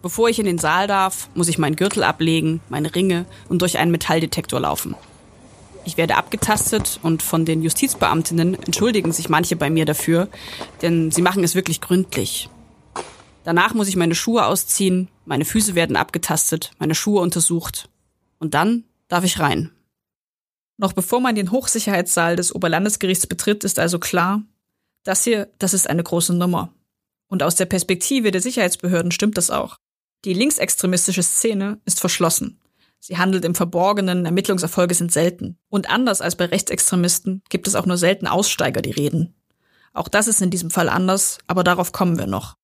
Bevor 0.01 0.29
ich 0.29 0.39
in 0.39 0.45
den 0.45 0.57
Saal 0.57 0.87
darf, 0.87 1.29
muss 1.33 1.47
ich 1.47 1.57
meinen 1.57 1.75
Gürtel 1.75 2.03
ablegen, 2.03 2.61
meine 2.69 2.93
Ringe 2.93 3.25
und 3.47 3.61
durch 3.61 3.77
einen 3.77 3.91
Metalldetektor 3.91 4.59
laufen. 4.59 4.95
Ich 5.85 5.97
werde 5.97 6.15
abgetastet 6.15 6.99
und 7.03 7.21
von 7.21 7.45
den 7.45 7.61
Justizbeamtinnen 7.61 8.55
entschuldigen 8.63 9.11
sich 9.11 9.29
manche 9.29 9.55
bei 9.55 9.69
mir 9.69 9.85
dafür, 9.85 10.29
denn 10.81 11.11
sie 11.11 11.21
machen 11.21 11.43
es 11.43 11.55
wirklich 11.55 11.81
gründlich. 11.81 12.49
Danach 13.43 13.73
muss 13.73 13.88
ich 13.88 13.95
meine 13.95 14.15
Schuhe 14.15 14.45
ausziehen, 14.45 15.09
meine 15.25 15.45
Füße 15.45 15.75
werden 15.75 15.95
abgetastet, 15.95 16.71
meine 16.79 16.95
Schuhe 16.95 17.21
untersucht. 17.21 17.89
Und 18.39 18.53
dann 18.53 18.85
darf 19.07 19.23
ich 19.23 19.39
rein. 19.39 19.71
Noch 20.77 20.93
bevor 20.93 21.19
man 21.19 21.35
den 21.35 21.51
Hochsicherheitssaal 21.51 22.35
des 22.35 22.55
Oberlandesgerichts 22.55 23.27
betritt, 23.27 23.63
ist 23.63 23.79
also 23.79 24.00
klar, 24.00 24.41
das 25.03 25.23
hier, 25.23 25.50
das 25.59 25.73
ist 25.73 25.89
eine 25.89 26.03
große 26.03 26.33
Nummer. 26.33 26.73
Und 27.27 27.43
aus 27.43 27.55
der 27.55 27.65
Perspektive 27.65 28.31
der 28.31 28.41
Sicherheitsbehörden 28.41 29.12
stimmt 29.12 29.38
das 29.38 29.50
auch. 29.50 29.77
Die 30.25 30.33
linksextremistische 30.33 31.23
Szene 31.23 31.81
ist 31.85 32.00
verschlossen. 32.00 32.59
Sie 33.00 33.17
handelt 33.17 33.43
im 33.43 33.55
Verborgenen, 33.55 34.25
Ermittlungserfolge 34.25 34.95
sind 34.95 35.12
selten. 35.12 35.57
Und 35.67 35.89
anders 35.89 36.21
als 36.21 36.38
bei 36.38 36.45
Rechtsextremisten 36.45 37.41
gibt 37.50 37.67
es 37.67 37.75
auch 37.75 37.85
nur 37.85 37.97
selten 37.97 38.27
Aussteiger, 38.27 38.81
die 38.81 38.91
reden. 38.91 39.35
Auch 39.91 40.07
das 40.07 40.27
ist 40.27 40.41
in 40.41 40.50
diesem 40.50 40.71
Fall 40.71 40.88
anders, 40.88 41.39
aber 41.45 41.65
darauf 41.65 41.91
kommen 41.91 42.17
wir 42.17 42.27
noch. 42.27 42.55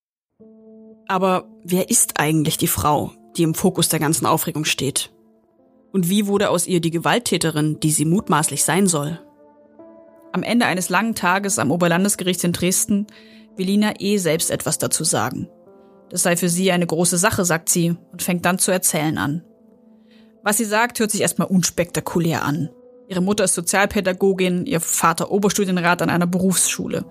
Aber 1.10 1.46
wer 1.64 1.90
ist 1.90 2.20
eigentlich 2.20 2.58
die 2.58 2.68
Frau, 2.68 3.12
die 3.36 3.42
im 3.42 3.56
Fokus 3.56 3.90
der 3.90 4.00
ganzen 4.00 4.28
Aufregung 4.28 4.64
steht? 4.64 5.12
Und 5.92 6.08
wie 6.08 6.28
wurde 6.28 6.52
aus 6.52 6.68
ihr 6.68 6.82
die 6.82 6.92
Gewalttäterin, 6.92 7.80
die 7.80 7.90
sie 7.90 8.06
mutmaßlich 8.06 8.64
sein 8.64 8.86
soll? 8.86 9.20
Am 10.34 10.44
Ende 10.44 10.68
eines 10.68 10.90
langen 10.90 11.16
Tages 11.16 11.58
am 11.58 11.72
Oberlandesgericht 11.72 12.44
in 12.44 12.54
Dresden 12.54 13.08
will 13.58 13.66
Lina 13.66 13.94
E. 13.98 14.18
selbst 14.18 14.52
etwas 14.52 14.78
dazu 14.78 15.04
sagen. 15.04 15.50
Das 16.12 16.22
sei 16.22 16.38
für 16.38 16.48
sie 16.48 16.72
eine 16.72 16.86
große 16.86 17.18
Sache, 17.18 17.44
sagt 17.44 17.70
sie 17.70 17.96
und 18.12 18.22
fängt 18.22 18.46
dann 18.46 18.60
zu 18.60 18.70
erzählen 18.70 19.18
an. 19.18 19.44
Was 20.44 20.58
sie 20.58 20.66
sagt, 20.66 21.00
hört 21.00 21.10
sich 21.10 21.22
erstmal 21.22 21.48
unspektakulär 21.48 22.46
an. 22.46 22.70
Ihre 23.08 23.22
Mutter 23.22 23.46
ist 23.46 23.56
Sozialpädagogin, 23.56 24.68
ihr 24.68 24.80
Vater 24.80 25.32
Oberstudienrat 25.32 26.04
an 26.04 26.12
einer 26.12 26.28
Berufsschule. 26.28 27.06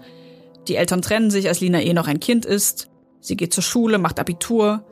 Die 0.68 0.76
Eltern 0.76 1.02
trennen 1.02 1.32
sich, 1.32 1.48
als 1.48 1.58
Lina 1.58 1.82
eh 1.82 1.94
noch 1.94 2.06
ein 2.06 2.20
Kind 2.20 2.46
ist. 2.46 2.88
Sie 3.20 3.36
geht 3.36 3.52
zur 3.52 3.62
Schule, 3.62 3.98
macht 3.98 4.20
Abitur. 4.20 4.84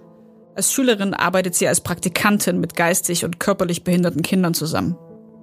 Als 0.54 0.72
Schülerin 0.72 1.14
arbeitet 1.14 1.54
sie 1.54 1.68
als 1.68 1.80
Praktikantin 1.80 2.60
mit 2.60 2.74
geistig 2.74 3.24
und 3.24 3.38
körperlich 3.40 3.84
behinderten 3.84 4.22
Kindern 4.22 4.54
zusammen. 4.54 4.96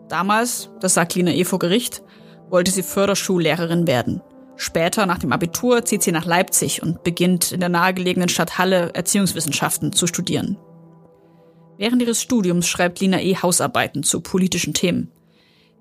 Damals, 0.09 0.69
das 0.79 0.93
sagt 0.93 1.15
Lina 1.15 1.31
eh 1.31 1.43
vor 1.43 1.59
Gericht, 1.59 2.03
wollte 2.49 2.71
sie 2.71 2.83
Förderschullehrerin 2.83 3.87
werden. 3.87 4.21
Später, 4.55 5.05
nach 5.05 5.17
dem 5.17 5.33
Abitur, 5.33 5.83
zieht 5.85 6.03
sie 6.03 6.11
nach 6.11 6.25
Leipzig 6.25 6.83
und 6.83 7.03
beginnt 7.03 7.51
in 7.51 7.59
der 7.59 7.69
nahegelegenen 7.69 8.29
Stadt 8.29 8.57
Halle 8.57 8.91
Erziehungswissenschaften 8.93 9.93
zu 9.93 10.07
studieren. 10.07 10.57
Während 11.77 12.01
ihres 12.01 12.21
Studiums 12.21 12.67
schreibt 12.67 12.99
Lina 12.99 13.19
E. 13.21 13.35
Hausarbeiten 13.35 14.03
zu 14.03 14.21
politischen 14.21 14.73
Themen. 14.73 15.11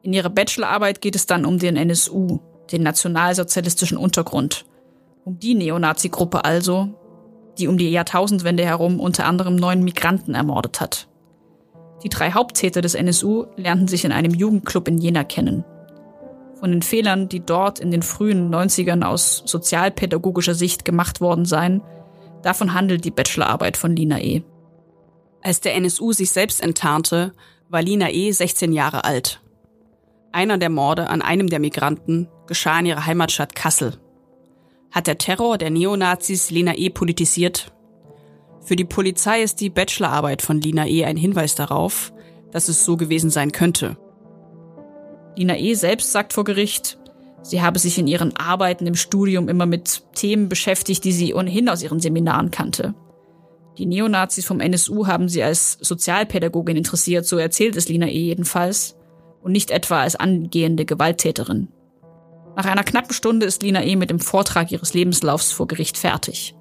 In 0.03 0.13
ihrer 0.13 0.31
Bachelorarbeit 0.31 1.01
geht 1.01 1.15
es 1.15 1.27
dann 1.27 1.45
um 1.45 1.59
den 1.59 1.77
NSU, 1.77 2.41
den 2.73 2.83
nationalsozialistischen 2.83 3.99
Untergrund. 3.99 4.65
Um 5.25 5.39
die 5.39 5.55
Neonazi-Gruppe 5.55 6.45
also, 6.45 6.89
die 7.59 7.69
um 7.69 7.79
die 7.79 7.91
Jahrtausendwende 7.91 8.65
herum 8.65 8.99
unter 8.99 9.27
anderem 9.27 9.57
neun 9.57 9.85
Migranten 9.85 10.35
ermordet 10.35 10.81
hat. 10.81 11.09
Die 12.03 12.09
drei 12.09 12.33
Haupttäter 12.33 12.81
des 12.81 12.95
NSU 12.95 13.47
lernten 13.57 13.87
sich 13.87 14.05
in 14.05 14.13
einem 14.13 14.35
Jugendclub 14.35 14.89
in 14.89 14.99
Jena 14.99 15.23
kennen. 15.23 15.65
Von 16.59 16.73
den 16.73 16.83
Fehlern, 16.83 17.29
die 17.29 17.41
dort 17.41 17.79
in 17.79 17.91
den 17.91 18.03
frühen 18.03 18.53
90ern 18.53 19.05
aus 19.05 19.43
sozialpädagogischer 19.47 20.55
Sicht 20.55 20.85
gemacht 20.85 21.21
worden 21.21 21.45
seien, 21.45 21.83
davon 22.43 22.75
handelt 22.75 23.05
die 23.05 23.11
Bachelorarbeit 23.11 23.77
von 23.77 23.95
Lina 23.95 24.21
E. 24.21 24.43
Als 25.43 25.61
der 25.61 25.75
NSU 25.77 26.13
sich 26.13 26.31
selbst 26.31 26.61
enttarnte, 26.63 27.33
war 27.69 27.83
Lina 27.83 28.11
E. 28.11 28.31
16 28.31 28.73
Jahre 28.73 29.05
alt. 29.05 29.41
Einer 30.33 30.59
der 30.59 30.71
Morde 30.71 31.09
an 31.09 31.23
einem 31.23 31.49
der 31.49 31.59
Migranten 31.59 32.29
geschah 32.47 32.79
in 32.81 32.87
ihrer 32.87 33.07
Heimatstadt 33.07 33.55
Kassel. 33.55 33.99
Hat 34.93 35.07
der 35.07 35.17
Terror 35.17 35.57
der 35.57 35.71
Neonazis 35.71 36.51
Lina 36.51 36.77
E. 36.77 36.91
politisiert? 36.91 37.73
Für 38.61 38.77
die 38.77 38.85
Polizei 38.85 39.43
ist 39.43 39.61
die 39.61 39.71
Bachelorarbeit 39.71 40.43
von 40.43 40.61
Lina 40.61 40.87
E. 40.87 41.05
ein 41.05 41.17
Hinweis 41.17 41.55
darauf, 41.55 42.13
dass 42.51 42.69
es 42.69 42.85
so 42.85 42.99
gewesen 42.99 43.31
sein 43.31 43.53
könnte. 43.53 43.97
Lina 45.35 45.57
E. 45.59 45.73
selbst 45.73 46.13
sagt 46.13 46.35
vor 46.35 46.45
Gericht, 46.45 46.99
sie 47.41 47.63
habe 47.63 47.79
sich 47.79 47.99
in 47.99 48.07
ihren 48.07 48.37
Arbeiten 48.37 48.87
im 48.87 48.95
Studium 48.95 49.49
immer 49.49 49.65
mit 49.65 50.03
Themen 50.15 50.51
beschäftigt, 50.51 51.05
die 51.05 51.13
sie 51.13 51.33
ohnehin 51.33 51.71
aus 51.71 51.83
ihren 51.83 51.99
Seminaren 51.99 52.51
kannte. 52.51 52.95
Die 53.79 53.87
Neonazis 53.87 54.45
vom 54.45 54.61
NSU 54.61 55.07
haben 55.07 55.31
sie 55.31 55.43
als 55.43 55.79
Sozialpädagogin 55.81 56.77
interessiert, 56.77 57.25
so 57.25 57.39
erzählt 57.39 57.77
es 57.77 57.89
Lina 57.89 58.09
E. 58.09 58.19
jedenfalls, 58.19 58.95
und 59.41 59.53
nicht 59.53 59.71
etwa 59.71 60.03
als 60.03 60.17
angehende 60.17 60.85
Gewalttäterin. 60.85 61.69
Nach 62.57 62.67
einer 62.67 62.85
knappen 62.85 63.15
Stunde 63.15 63.47
ist 63.47 63.63
Lina 63.63 63.83
E. 63.83 63.97
mit 63.97 64.11
dem 64.11 64.21
Vortrag 64.21 64.71
ihres 64.71 64.93
Lebenslaufs 64.93 65.53
vor 65.53 65.67
Gericht 65.67 65.97
fertig. 65.97 66.55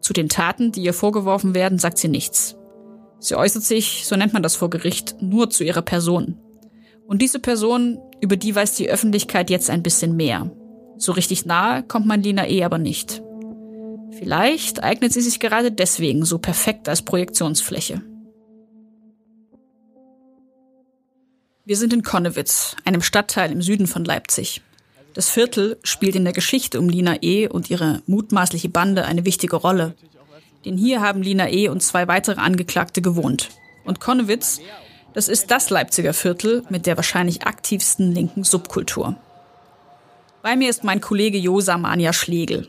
Zu 0.00 0.12
den 0.12 0.28
Taten, 0.28 0.72
die 0.72 0.82
ihr 0.82 0.94
vorgeworfen 0.94 1.54
werden, 1.54 1.78
sagt 1.78 1.98
sie 1.98 2.08
nichts. 2.08 2.56
Sie 3.18 3.34
äußert 3.34 3.62
sich, 3.62 4.06
so 4.06 4.16
nennt 4.16 4.32
man 4.32 4.42
das 4.42 4.56
vor 4.56 4.70
Gericht, 4.70 5.16
nur 5.20 5.50
zu 5.50 5.64
ihrer 5.64 5.82
Person. 5.82 6.38
Und 7.06 7.22
diese 7.22 7.38
Person, 7.38 7.98
über 8.20 8.36
die 8.36 8.54
weiß 8.54 8.74
die 8.74 8.90
Öffentlichkeit 8.90 9.50
jetzt 9.50 9.70
ein 9.70 9.82
bisschen 9.82 10.16
mehr. 10.16 10.50
So 10.96 11.12
richtig 11.12 11.46
nahe 11.46 11.82
kommt 11.82 12.06
man 12.06 12.22
Lina 12.22 12.48
E. 12.48 12.62
aber 12.62 12.78
nicht. 12.78 13.22
Vielleicht 14.12 14.82
eignet 14.82 15.12
sie 15.12 15.20
sich 15.20 15.40
gerade 15.40 15.72
deswegen 15.72 16.24
so 16.24 16.38
perfekt 16.38 16.88
als 16.88 17.02
Projektionsfläche. 17.02 18.02
Wir 21.64 21.76
sind 21.76 21.92
in 21.92 22.02
Konnewitz, 22.02 22.76
einem 22.84 23.02
Stadtteil 23.02 23.52
im 23.52 23.62
Süden 23.62 23.86
von 23.86 24.04
Leipzig. 24.04 24.62
Das 25.14 25.28
Viertel 25.28 25.78
spielt 25.82 26.16
in 26.16 26.24
der 26.24 26.32
Geschichte 26.32 26.78
um 26.78 26.88
Lina 26.88 27.16
E. 27.22 27.46
und 27.46 27.70
ihre 27.70 28.02
mutmaßliche 28.06 28.70
Bande 28.70 29.04
eine 29.04 29.24
wichtige 29.24 29.56
Rolle. 29.56 29.94
Denn 30.64 30.76
hier 30.76 31.00
haben 31.00 31.22
Lina 31.22 31.50
E. 31.50 31.68
und 31.68 31.82
zwei 31.82 32.08
weitere 32.08 32.40
Angeklagte 32.40 33.02
gewohnt. 33.02 33.50
Und 33.84 34.00
Konnewitz, 34.00 34.60
das 35.12 35.28
ist 35.28 35.50
das 35.50 35.70
Leipziger 35.70 36.14
Viertel 36.14 36.64
mit 36.70 36.86
der 36.86 36.96
wahrscheinlich 36.96 37.46
aktivsten 37.46 38.12
linken 38.12 38.44
Subkultur. 38.44 39.16
Bei 40.42 40.56
mir 40.56 40.70
ist 40.70 40.84
mein 40.84 41.00
Kollege 41.00 41.38
Josa 41.38 41.76
Mania 41.76 42.12
Schlegel. 42.12 42.68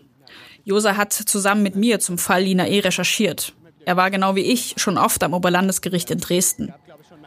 Josa 0.65 0.97
hat 0.97 1.13
zusammen 1.13 1.63
mit 1.63 1.75
mir 1.75 1.99
zum 1.99 2.17
Fall 2.17 2.43
Lina 2.43 2.67
E. 2.67 2.79
recherchiert. 2.79 3.53
Er 3.85 3.97
war 3.97 4.11
genau 4.11 4.35
wie 4.35 4.41
ich 4.41 4.75
schon 4.77 4.97
oft 4.97 5.23
am 5.23 5.33
Oberlandesgericht 5.33 6.11
in 6.11 6.19
Dresden. 6.19 6.73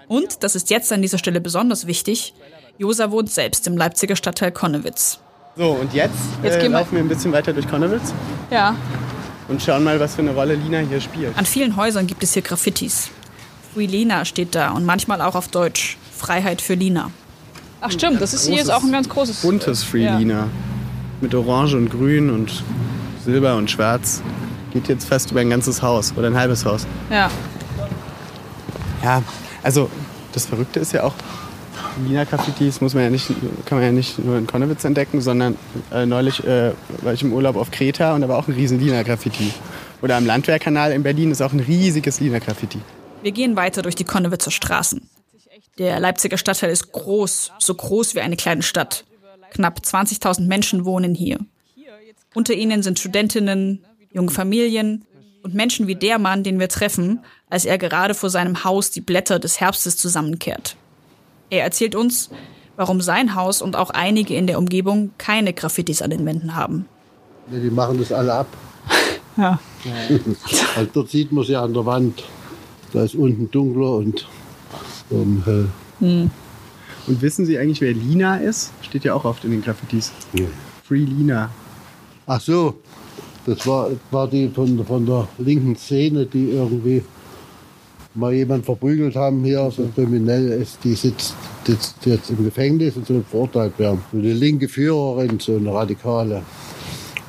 Und, 0.08 0.42
das 0.42 0.54
ist 0.54 0.70
jetzt 0.70 0.92
an 0.92 1.02
dieser 1.02 1.18
Stelle 1.18 1.40
besonders 1.40 1.86
wichtig, 1.86 2.32
Josa 2.78 3.10
wohnt 3.10 3.30
selbst 3.30 3.66
im 3.66 3.76
Leipziger 3.76 4.16
Stadtteil 4.16 4.52
Konnewitz. 4.52 5.18
So, 5.56 5.70
und 5.70 5.94
jetzt, 5.94 6.14
jetzt 6.42 6.58
äh, 6.58 6.68
laufen 6.68 6.92
wir 6.92 7.00
ein 7.00 7.08
bisschen 7.08 7.32
weiter 7.32 7.52
durch 7.52 7.68
Konnewitz. 7.68 8.12
Ja. 8.50 8.76
Und 9.48 9.62
schauen 9.62 9.84
mal, 9.84 9.98
was 9.98 10.16
für 10.16 10.22
eine 10.22 10.34
Rolle 10.34 10.54
Lina 10.54 10.78
hier 10.78 11.00
spielt. 11.00 11.36
An 11.38 11.46
vielen 11.46 11.76
Häusern 11.76 12.06
gibt 12.06 12.22
es 12.22 12.34
hier 12.34 12.42
Graffitis. 12.42 13.08
Free 13.72 13.86
Lina 13.86 14.24
steht 14.24 14.54
da 14.54 14.72
und 14.72 14.84
manchmal 14.84 15.20
auch 15.22 15.34
auf 15.34 15.48
Deutsch. 15.48 15.96
Freiheit 16.14 16.60
für 16.60 16.74
Lina. 16.74 17.10
Ach 17.80 17.90
stimmt, 17.90 18.20
das 18.20 18.34
ist 18.34 18.46
hier 18.46 18.56
jetzt 18.56 18.70
auch 18.70 18.82
ein 18.82 18.92
ganz 18.92 19.08
großes... 19.08 19.42
Buntes 19.42 19.82
Free 19.82 20.04
ja. 20.04 20.18
Lina. 20.18 20.48
Mit 21.20 21.34
Orange 21.34 21.74
und 21.74 21.90
Grün 21.90 22.30
und 22.30 22.64
Silber 23.24 23.56
und 23.56 23.70
Schwarz. 23.70 24.22
Geht 24.72 24.88
jetzt 24.88 25.08
fast 25.08 25.30
über 25.30 25.40
ein 25.40 25.50
ganzes 25.50 25.80
Haus 25.80 26.12
oder 26.16 26.26
ein 26.26 26.36
halbes 26.36 26.64
Haus. 26.64 26.86
Ja. 27.10 27.30
Ja, 29.02 29.22
also 29.62 29.88
das 30.32 30.46
Verrückte 30.46 30.80
ist 30.80 30.92
ja 30.92 31.04
auch, 31.04 31.14
Wiener-Graffitis 32.04 32.80
muss 32.80 32.94
man 32.94 33.04
ja 33.04 33.10
nicht, 33.10 33.28
kann 33.64 33.78
man 33.78 33.82
ja 33.82 33.92
nicht 33.92 34.18
nur 34.18 34.36
in 34.38 34.46
Konnewitz 34.46 34.84
entdecken, 34.84 35.20
sondern 35.20 35.56
äh, 35.92 36.06
neulich 36.06 36.44
äh, 36.44 36.72
war 37.02 37.12
ich 37.12 37.22
im 37.22 37.32
Urlaub 37.32 37.56
auf 37.56 37.70
Kreta 37.70 38.14
und 38.14 38.20
da 38.20 38.28
war 38.28 38.38
auch 38.38 38.48
ein 38.48 38.54
riesen 38.54 38.80
Wiener-Graffiti. 38.80 39.52
Oder 40.02 40.16
am 40.16 40.26
Landwehrkanal 40.26 40.92
in 40.92 41.02
Berlin 41.02 41.30
ist 41.30 41.40
auch 41.40 41.52
ein 41.52 41.60
riesiges 41.60 42.20
Wiener-Graffiti. 42.20 42.78
Wir 43.22 43.32
gehen 43.32 43.56
weiter 43.56 43.82
durch 43.82 43.94
die 43.94 44.04
Konnewitzer 44.04 44.50
Straßen. 44.50 45.08
Der 45.78 46.00
Leipziger 46.00 46.38
Stadtteil 46.38 46.70
ist 46.70 46.92
groß, 46.92 47.52
so 47.58 47.74
groß 47.74 48.14
wie 48.14 48.20
eine 48.20 48.36
kleine 48.36 48.62
Stadt. 48.62 49.04
Knapp 49.50 49.80
20.000 49.80 50.46
Menschen 50.46 50.84
wohnen 50.84 51.14
hier. 51.14 51.38
Unter 52.34 52.54
ihnen 52.54 52.82
sind 52.82 52.98
Studentinnen, 52.98 53.84
junge 54.12 54.30
Familien 54.30 55.04
und 55.42 55.54
Menschen 55.54 55.86
wie 55.86 55.94
der 55.94 56.18
Mann, 56.18 56.42
den 56.42 56.58
wir 56.58 56.68
treffen, 56.68 57.20
als 57.48 57.64
er 57.64 57.78
gerade 57.78 58.14
vor 58.14 58.30
seinem 58.30 58.64
Haus 58.64 58.90
die 58.90 59.00
Blätter 59.00 59.38
des 59.38 59.60
Herbstes 59.60 59.96
zusammenkehrt. 59.96 60.76
Er 61.50 61.64
erzählt 61.64 61.94
uns, 61.94 62.30
warum 62.76 63.00
sein 63.00 63.34
Haus 63.34 63.62
und 63.62 63.76
auch 63.76 63.90
einige 63.90 64.34
in 64.34 64.46
der 64.46 64.58
Umgebung 64.58 65.10
keine 65.18 65.52
Graffitis 65.52 66.02
an 66.02 66.10
den 66.10 66.24
Wänden 66.26 66.56
haben. 66.56 66.86
Ja, 67.50 67.58
die 67.58 67.70
machen 67.70 67.98
das 67.98 68.12
alle 68.12 68.34
ab. 68.34 68.46
ja. 69.36 69.58
also 70.76 70.90
dort 70.92 71.10
sieht 71.10 71.32
man 71.32 71.44
sie 71.44 71.56
an 71.56 71.72
der 71.74 71.86
Wand. 71.86 72.24
Da 72.92 73.02
ist 73.02 73.14
unten 73.14 73.50
dunkler 73.50 73.96
und 73.96 74.26
oben 75.10 75.42
hell. 75.44 75.68
Hm. 76.00 76.30
Und 77.06 77.22
wissen 77.22 77.46
Sie 77.46 77.56
eigentlich, 77.58 77.80
wer 77.80 77.92
Lina 77.92 78.38
ist? 78.38 78.72
Steht 78.82 79.04
ja 79.04 79.14
auch 79.14 79.24
oft 79.24 79.44
in 79.44 79.52
den 79.52 79.62
Graffitis. 79.62 80.12
Ja. 80.32 80.46
Free 80.82 81.04
Lina. 81.04 81.50
Ach 82.26 82.40
so, 82.40 82.74
das 83.46 83.64
war, 83.66 83.90
war 84.10 84.26
die 84.28 84.48
von, 84.48 84.84
von 84.84 85.06
der 85.06 85.28
linken 85.38 85.76
Szene, 85.76 86.26
die 86.26 86.50
irgendwie 86.50 87.04
mal 88.16 88.32
jemand 88.32 88.64
verprügelt 88.64 89.14
haben 89.16 89.44
hier, 89.44 89.70
so 89.70 89.88
kriminell 89.94 90.48
ist, 90.48 90.78
die 90.84 90.94
sitzt, 90.94 91.34
sitzt 91.66 92.04
jetzt 92.04 92.30
im 92.30 92.44
Gefängnis 92.44 92.96
und 92.96 93.06
soll 93.06 93.24
verurteilt 93.28 93.78
werden. 93.78 94.02
So 94.12 94.18
eine 94.18 94.32
linke 94.32 94.68
Führerin, 94.68 95.38
so 95.38 95.56
eine 95.56 95.72
Radikale. 95.72 96.42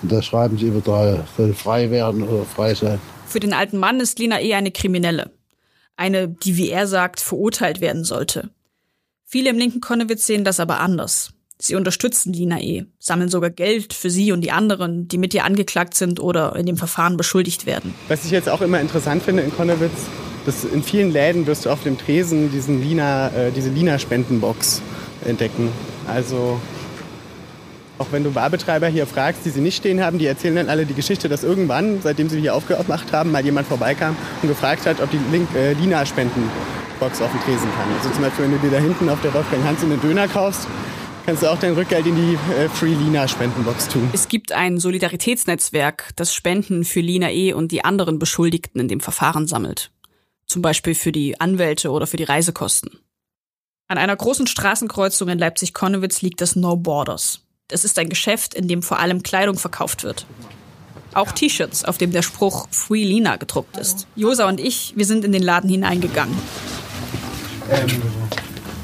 Und 0.01 0.12
da 0.12 0.22
schreiben 0.22 0.58
sie 0.58 0.67
immer 0.67 0.82
da, 0.82 1.25
soll 1.36 1.53
frei 1.53 1.89
werden 1.91 2.24
oder 2.24 2.44
frei 2.44 2.74
sein. 2.74 3.00
Für 3.25 3.39
den 3.39 3.53
alten 3.53 3.77
Mann 3.77 4.00
ist 4.00 4.20
Lina 4.20 4.39
eher 4.39 4.58
eine 4.58 4.72
Kriminelle. 4.72 5.32
Eine, 5.96 6.27
die, 6.27 6.58
wie 6.58 6.70
er 6.70 6.88
sagt, 6.88 7.20
verurteilt 7.20 7.82
werden 7.82 8.03
sollte. 8.03 8.50
Viele 9.25 9.50
im 9.50 9.58
linken 9.58 9.82
Konnewitz 9.82 10.25
sehen 10.25 10.44
das 10.44 10.60
aber 10.60 10.79
anders. 10.79 11.34
Sie 11.60 11.75
unterstützen 11.75 12.34
Lina 12.34 12.62
E., 12.62 12.86
sammeln 13.00 13.29
sogar 13.29 13.50
Geld 13.50 13.94
für 13.94 14.12
sie 14.12 14.32
und 14.32 14.41
die 14.41 14.51
anderen, 14.51 15.08
die 15.08 15.17
mit 15.17 15.34
ihr 15.34 15.44
angeklagt 15.44 15.96
sind 15.96 16.20
oder 16.20 16.56
in 16.56 16.67
dem 16.67 16.77
Verfahren 16.77 17.17
beschuldigt 17.17 17.65
werden. 17.65 17.96
Was 18.08 18.25
ich 18.25 18.32
jetzt 18.32 18.48
auch 18.48 18.62
immer 18.62 18.79
interessant 18.79 19.24
finde 19.24 19.41
in 19.41 19.51
Konnewitz, 19.51 20.06
dass 20.48 20.63
in 20.63 20.82
vielen 20.82 21.12
Läden 21.12 21.46
wirst 21.46 21.66
du 21.66 21.70
auf 21.70 21.84
dem 21.84 21.98
Tresen 21.98 22.50
diesen 22.51 22.82
Lina, 22.82 23.27
äh, 23.27 23.51
diese 23.51 23.70
Lina-Spendenbox 23.70 24.82
entdecken. 25.25 25.70
Also 26.08 26.60
auch 27.98 28.08
wenn 28.12 28.24
du 28.24 28.32
Barbetreiber 28.32 28.88
hier 28.88 29.06
fragst, 29.06 29.42
die 29.46 29.50
sie 29.50 29.60
nicht 29.60 29.75
stehen 29.75 30.01
haben, 30.01 30.20
die 30.20 30.25
erzählen 30.25 30.56
dann 30.56 30.70
alle 30.70 30.86
die 30.86 30.94
Geschichte, 30.94 31.27
dass 31.27 31.44
irgendwann, 31.44 32.00
seitdem 32.01 32.30
sie 32.30 32.39
hier 32.39 32.56
aufgemacht 32.56 33.12
haben, 33.12 33.32
mal 33.32 33.44
jemand 33.44 33.68
vorbeikam 33.68 34.16
und 34.42 34.48
gefragt 34.48 34.86
hat, 34.86 35.01
ob 35.01 35.12
die 35.12 35.20
Link, 35.32 35.50
äh, 35.54 35.74
Lina-Spendenbox 35.74 37.22
auf 37.22 37.32
dem 37.32 37.42
Tresen 37.42 37.68
kann. 37.75 37.94
Also 37.98 38.10
zum 38.12 38.24
Beispiel, 38.24 38.46
wenn 38.46 38.51
du 38.51 38.60
dir 38.60 38.72
da 38.72 38.80
hinten 38.80 39.10
auf 39.10 39.22
der 39.22 39.34
Wolfgang 39.34 39.66
Hans 39.66 39.84
einen 39.84 40.00
Döner 40.00 40.30
kaufst, 40.30 40.68
kannst 41.25 41.44
du 41.44 41.48
auch 41.48 41.60
dein 41.60 41.74
Rückgeld 41.74 42.06
in 42.06 42.16
die 42.16 42.36
äh, 42.58 42.70
Free 42.70 42.94
Lina 42.94 43.27
Spendenbox 43.27 43.89
tun. 43.89 44.10
Es 44.13 44.30
gibt 44.30 44.54
ein 44.54 44.77
Solidaritätsnetzwerk, 44.77 46.12
das 46.16 46.34
Spenden 46.34 46.86
für 46.86 47.01
Lina 47.01 47.32
E. 47.32 47.51
und 47.51 47.74
die 47.74 47.84
anderen 47.84 48.18
Beschuldigten 48.18 48.80
in 48.80 48.88
dem 48.88 49.01
Verfahren 49.01 49.46
sammelt. 49.46 49.92
Zum 50.48 50.62
Beispiel 50.62 50.96
für 50.96 51.12
die 51.12 51.39
Anwälte 51.42 51.92
oder 51.92 52.08
für 52.08 52.18
die 52.18 52.24
Reisekosten. 52.24 53.00
An 53.89 53.98
einer 53.98 54.16
großen 54.16 54.48
Straßenkreuzung 54.48 55.27
in 55.30 55.39
Leipzig-Konnewitz 55.39 56.22
liegt 56.22 56.42
das 56.42 56.56
No 56.56 56.75
Borders. 56.77 57.42
Es 57.70 57.84
ist 57.84 58.00
ein 58.00 58.10
Geschäft, 58.10 58.54
in 58.54 58.68
dem 58.68 58.82
vor 58.82 59.00
allem 59.00 59.24
Kleidung 59.24 59.58
verkauft 59.58 60.04
wird. 60.04 60.25
Auch 61.13 61.32
T-Shirts, 61.32 61.84
auf 61.84 61.98
dem 61.98 62.12
der 62.12 62.22
Spruch 62.22 62.68
Free 62.72 63.04
Lina 63.04 63.36
gedruckt 63.36 63.77
ist. 63.77 64.08
Josa 64.16 64.48
und 64.48 64.60
ich, 64.60 64.94
wir 64.96 65.06
sind 65.06 65.25
in 65.25 65.32
den 65.34 65.44
Laden 65.44 65.70
hineingegangen. 65.70 66.38
Ähm, 67.70 68.01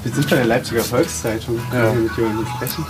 wir 0.04 0.12
sind 0.14 0.30
bei 0.30 0.36
der 0.38 0.46
Leipziger 0.46 0.84
Volkszeitung. 0.84 1.60
Können 1.70 1.84
Ja. 1.84 1.94
wir 1.94 2.02
mit 2.02 2.18
jemandem 2.18 2.48
sprechen? 2.48 2.86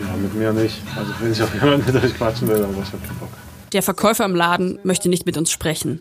Ja, 0.00 0.16
mit 0.16 0.34
mir 0.34 0.52
nicht. 0.54 0.76
Also 0.96 1.12
wenn 1.20 1.32
ich 1.32 1.42
auf 1.42 1.52
jemanden 1.54 1.84
mit 1.92 2.02
euch 2.02 2.14
quatschen 2.16 2.48
will, 2.48 2.62
aber 2.62 2.72
ich 2.82 2.92
hab 2.92 3.02
keinen 3.06 3.18
Bock. 3.18 3.28
Der 3.72 3.82
Verkäufer 3.82 4.24
im 4.24 4.34
Laden 4.34 4.78
möchte 4.84 5.08
nicht 5.10 5.26
mit 5.26 5.36
uns 5.36 5.50
sprechen. 5.50 6.00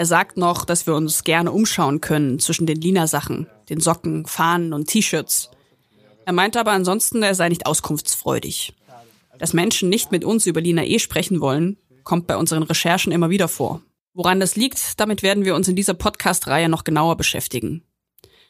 Er 0.00 0.06
sagt 0.06 0.38
noch, 0.38 0.64
dass 0.64 0.86
wir 0.86 0.94
uns 0.94 1.24
gerne 1.24 1.52
umschauen 1.52 2.00
können 2.00 2.38
zwischen 2.38 2.64
den 2.64 2.80
Lina-Sachen, 2.80 3.48
den 3.68 3.80
Socken, 3.80 4.24
Fahnen 4.24 4.72
und 4.72 4.88
T-Shirts. 4.88 5.50
Er 6.24 6.32
meinte 6.32 6.58
aber 6.58 6.72
ansonsten, 6.72 7.22
er 7.22 7.34
sei 7.34 7.50
nicht 7.50 7.66
auskunftsfreudig. 7.66 8.72
Dass 9.38 9.52
Menschen 9.52 9.90
nicht 9.90 10.10
mit 10.10 10.24
uns 10.24 10.46
über 10.46 10.62
Lina 10.62 10.84
E 10.84 10.98
sprechen 10.98 11.42
wollen, 11.42 11.76
kommt 12.02 12.26
bei 12.26 12.38
unseren 12.38 12.62
Recherchen 12.62 13.12
immer 13.12 13.28
wieder 13.28 13.46
vor. 13.46 13.82
Woran 14.14 14.40
das 14.40 14.56
liegt, 14.56 14.98
damit 14.98 15.22
werden 15.22 15.44
wir 15.44 15.54
uns 15.54 15.68
in 15.68 15.76
dieser 15.76 15.92
Podcast-Reihe 15.92 16.70
noch 16.70 16.84
genauer 16.84 17.18
beschäftigen. 17.18 17.82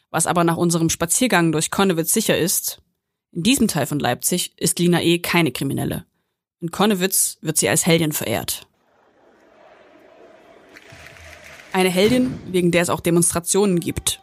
Was 0.08 0.28
aber 0.28 0.44
nach 0.44 0.56
unserem 0.56 0.88
Spaziergang 0.88 1.50
durch 1.50 1.72
Konnewitz 1.72 2.12
sicher 2.12 2.38
ist, 2.38 2.80
in 3.32 3.42
diesem 3.42 3.66
Teil 3.66 3.86
von 3.86 3.98
Leipzig 3.98 4.52
ist 4.56 4.78
Lina 4.78 5.02
E. 5.02 5.18
keine 5.18 5.50
Kriminelle. 5.50 6.06
In 6.60 6.70
Konnewitz 6.70 7.38
wird 7.40 7.56
sie 7.56 7.68
als 7.68 7.86
Heldin 7.86 8.12
verehrt. 8.12 8.68
Eine 11.72 11.88
Heldin, 11.88 12.38
wegen 12.46 12.72
der 12.72 12.82
es 12.82 12.90
auch 12.90 13.00
Demonstrationen 13.00 13.78
gibt. 13.78 14.20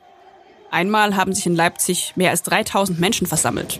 Einmal 0.69 1.15
haben 1.15 1.33
sich 1.33 1.45
in 1.45 1.55
Leipzig 1.55 2.13
mehr 2.17 2.31
als 2.31 2.43
3000 2.43 2.99
Menschen 2.99 3.25
versammelt. 3.25 3.79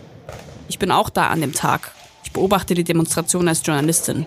Ich 0.70 0.80
bin 0.80 0.92
auch 0.92 1.10
da 1.10 1.28
an 1.28 1.42
dem 1.42 1.54
Tag. 1.54 1.92
Ich 2.24 2.32
beobachte 2.32 2.76
die 2.76 2.86
Demonstration 2.86 3.48
als 3.48 3.62
Journalistin. 3.66 4.26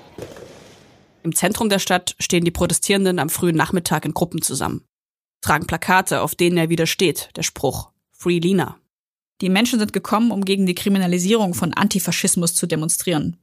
Im 1.22 1.34
Zentrum 1.34 1.70
der 1.70 1.78
Stadt 1.78 2.16
stehen 2.18 2.44
die 2.44 2.50
Protestierenden 2.50 3.18
am 3.18 3.30
frühen 3.30 3.56
Nachmittag 3.56 4.04
in 4.04 4.14
Gruppen 4.14 4.42
zusammen. 4.42 4.84
Tragen 5.40 5.66
Plakate, 5.66 6.20
auf 6.20 6.34
denen 6.34 6.58
er 6.58 6.68
widersteht, 6.68 7.30
der 7.36 7.42
Spruch 7.42 7.90
Free 8.12 8.38
Lina. 8.38 8.76
Die 9.40 9.48
Menschen 9.48 9.78
sind 9.78 9.94
gekommen, 9.94 10.32
um 10.32 10.44
gegen 10.44 10.66
die 10.66 10.74
Kriminalisierung 10.74 11.54
von 11.54 11.72
Antifaschismus 11.72 12.54
zu 12.54 12.66
demonstrieren. 12.66 13.38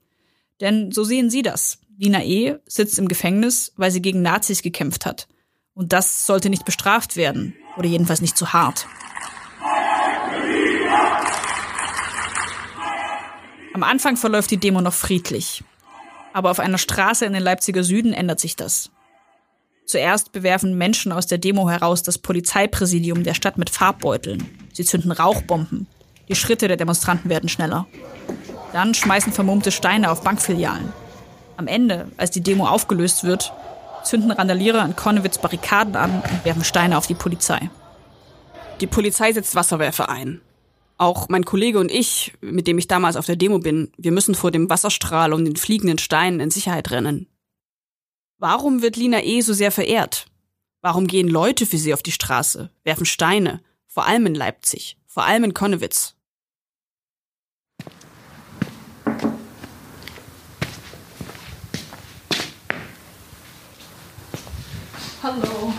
Denn 0.62 0.92
so 0.92 1.04
sehen 1.04 1.32
sie 1.32 1.42
das. 1.42 1.80
Lina 1.98 2.24
E. 2.24 2.58
sitzt 2.68 3.00
im 3.00 3.08
Gefängnis, 3.08 3.74
weil 3.78 3.90
sie 3.90 4.02
gegen 4.02 4.22
Nazis 4.22 4.62
gekämpft 4.62 5.08
hat. 5.08 5.28
Und 5.78 5.94
das 5.94 6.26
sollte 6.26 6.50
nicht 6.50 6.66
bestraft 6.66 7.16
werden. 7.18 7.54
Oder 7.78 7.88
jedenfalls 7.88 8.20
nicht 8.20 8.36
zu 8.36 8.52
hart. 8.52 8.88
Am 13.76 13.84
Anfang 13.84 14.18
verläuft 14.18 14.50
die 14.50 14.58
Demo 14.58 14.82
noch 14.82 14.96
friedlich. 14.96 15.64
Aber 16.34 16.50
auf 16.50 16.60
einer 16.60 16.80
Straße 16.80 17.26
in 17.26 17.34
den 17.34 17.44
Leipziger 17.44 17.84
Süden 17.84 18.14
ändert 18.14 18.40
sich 18.40 18.56
das. 18.56 18.90
Zuerst 19.86 20.32
bewerfen 20.32 20.80
Menschen 20.80 21.12
aus 21.12 21.28
der 21.28 21.38
Demo 21.38 21.70
heraus 21.70 22.02
das 22.02 22.18
Polizeipräsidium 22.18 23.24
der 23.24 23.36
Stadt 23.36 23.60
mit 23.60 23.70
Farbbeuteln. 23.70 24.50
Sie 24.74 24.84
zünden 24.84 25.12
Rauchbomben. 25.12 25.86
Die 26.28 26.36
Schritte 26.36 26.68
der 26.68 26.78
Demonstranten 26.78 27.30
werden 27.30 27.50
schneller. 27.50 27.86
Dann 28.74 28.96
schmeißen 28.96 29.32
vermummte 29.32 29.72
Steine 29.72 30.10
auf 30.10 30.24
Bankfilialen. 30.24 30.92
Am 31.56 31.68
Ende, 31.68 32.08
als 32.18 32.32
die 32.32 32.42
Demo 32.42 32.66
aufgelöst 32.68 33.24
wird, 33.24 33.54
zünden 34.08 34.32
Randalierer 34.32 34.84
in 34.84 34.96
Konnewitz 34.96 35.38
Barrikaden 35.38 35.96
an 35.96 36.22
und 36.22 36.46
werfen 36.46 36.64
Steine 36.64 36.98
auf 36.98 37.08
die 37.08 37.14
Polizei. 37.14 37.70
Die 38.82 38.88
Polizei 38.88 39.34
setzt 39.34 39.56
Wasserwerfer 39.56 40.10
ein. 40.10 40.42
Auch 40.98 41.30
mein 41.30 41.46
Kollege 41.46 41.80
und 41.80 41.92
ich, 41.92 42.34
mit 42.42 42.66
dem 42.66 42.78
ich 42.78 42.88
damals 42.88 43.16
auf 43.16 43.26
der 43.26 43.36
Demo 43.36 43.60
bin, 43.60 43.92
wir 43.98 44.12
müssen 44.12 44.34
vor 44.34 44.52
dem 44.52 44.70
Wasserstrahl 44.70 45.34
und 45.34 45.46
den 45.46 45.56
fliegenden 45.56 46.00
Steinen 46.00 46.40
in 46.40 46.50
Sicherheit 46.50 46.90
rennen. 46.90 47.28
Warum 48.40 48.82
wird 48.82 48.96
Lina 48.96 49.24
E. 49.24 49.42
so 49.42 49.54
sehr 49.54 49.72
verehrt? 49.72 50.28
Warum 50.82 51.08
gehen 51.08 51.28
Leute 51.28 51.66
für 51.66 51.78
sie 51.78 51.94
auf 51.94 52.04
die 52.04 52.12
Straße, 52.12 52.72
werfen 52.84 53.06
Steine, 53.06 53.62
vor 53.88 54.06
allem 54.06 54.26
in 54.26 54.36
Leipzig, 54.36 54.98
vor 55.06 55.26
allem 55.26 55.44
in 55.44 55.54
Konnewitz? 55.54 56.16
Hallo. 65.28 65.74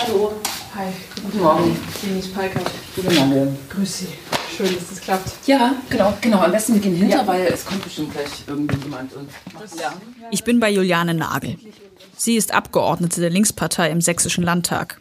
Hallo. 0.00 0.32
Hi, 0.74 0.88
guten 1.22 1.38
Morgen. 1.38 1.76
Denise 2.02 2.32
Peikert. 2.32 2.68
Guten 2.96 3.14
Morgen. 3.14 3.56
Grüß 3.68 3.98
Sie. 3.98 4.08
Schön, 4.56 4.74
dass 4.74 4.88
das 4.88 5.00
klappt. 5.00 5.46
Ja, 5.46 5.76
genau, 5.88 6.12
genau. 6.20 6.38
Am 6.38 6.50
besten 6.50 6.74
wir 6.74 6.80
gehen 6.80 6.96
hinter, 6.96 7.24
weil 7.28 7.46
es 7.46 7.64
kommt 7.64 7.84
bestimmt 7.84 8.12
gleich 8.12 8.26
irgendwie 8.48 8.76
jemand 8.82 9.12
und 9.12 9.30
Lärm. 9.78 9.94
Ich 10.32 10.42
bin 10.42 10.58
bei 10.58 10.68
Juliane 10.68 11.14
Nagel. 11.14 11.58
Sie 12.16 12.34
ist 12.34 12.52
Abgeordnete 12.52 13.20
der 13.20 13.30
Linkspartei 13.30 13.88
im 13.88 14.00
Sächsischen 14.00 14.42
Landtag. 14.42 15.00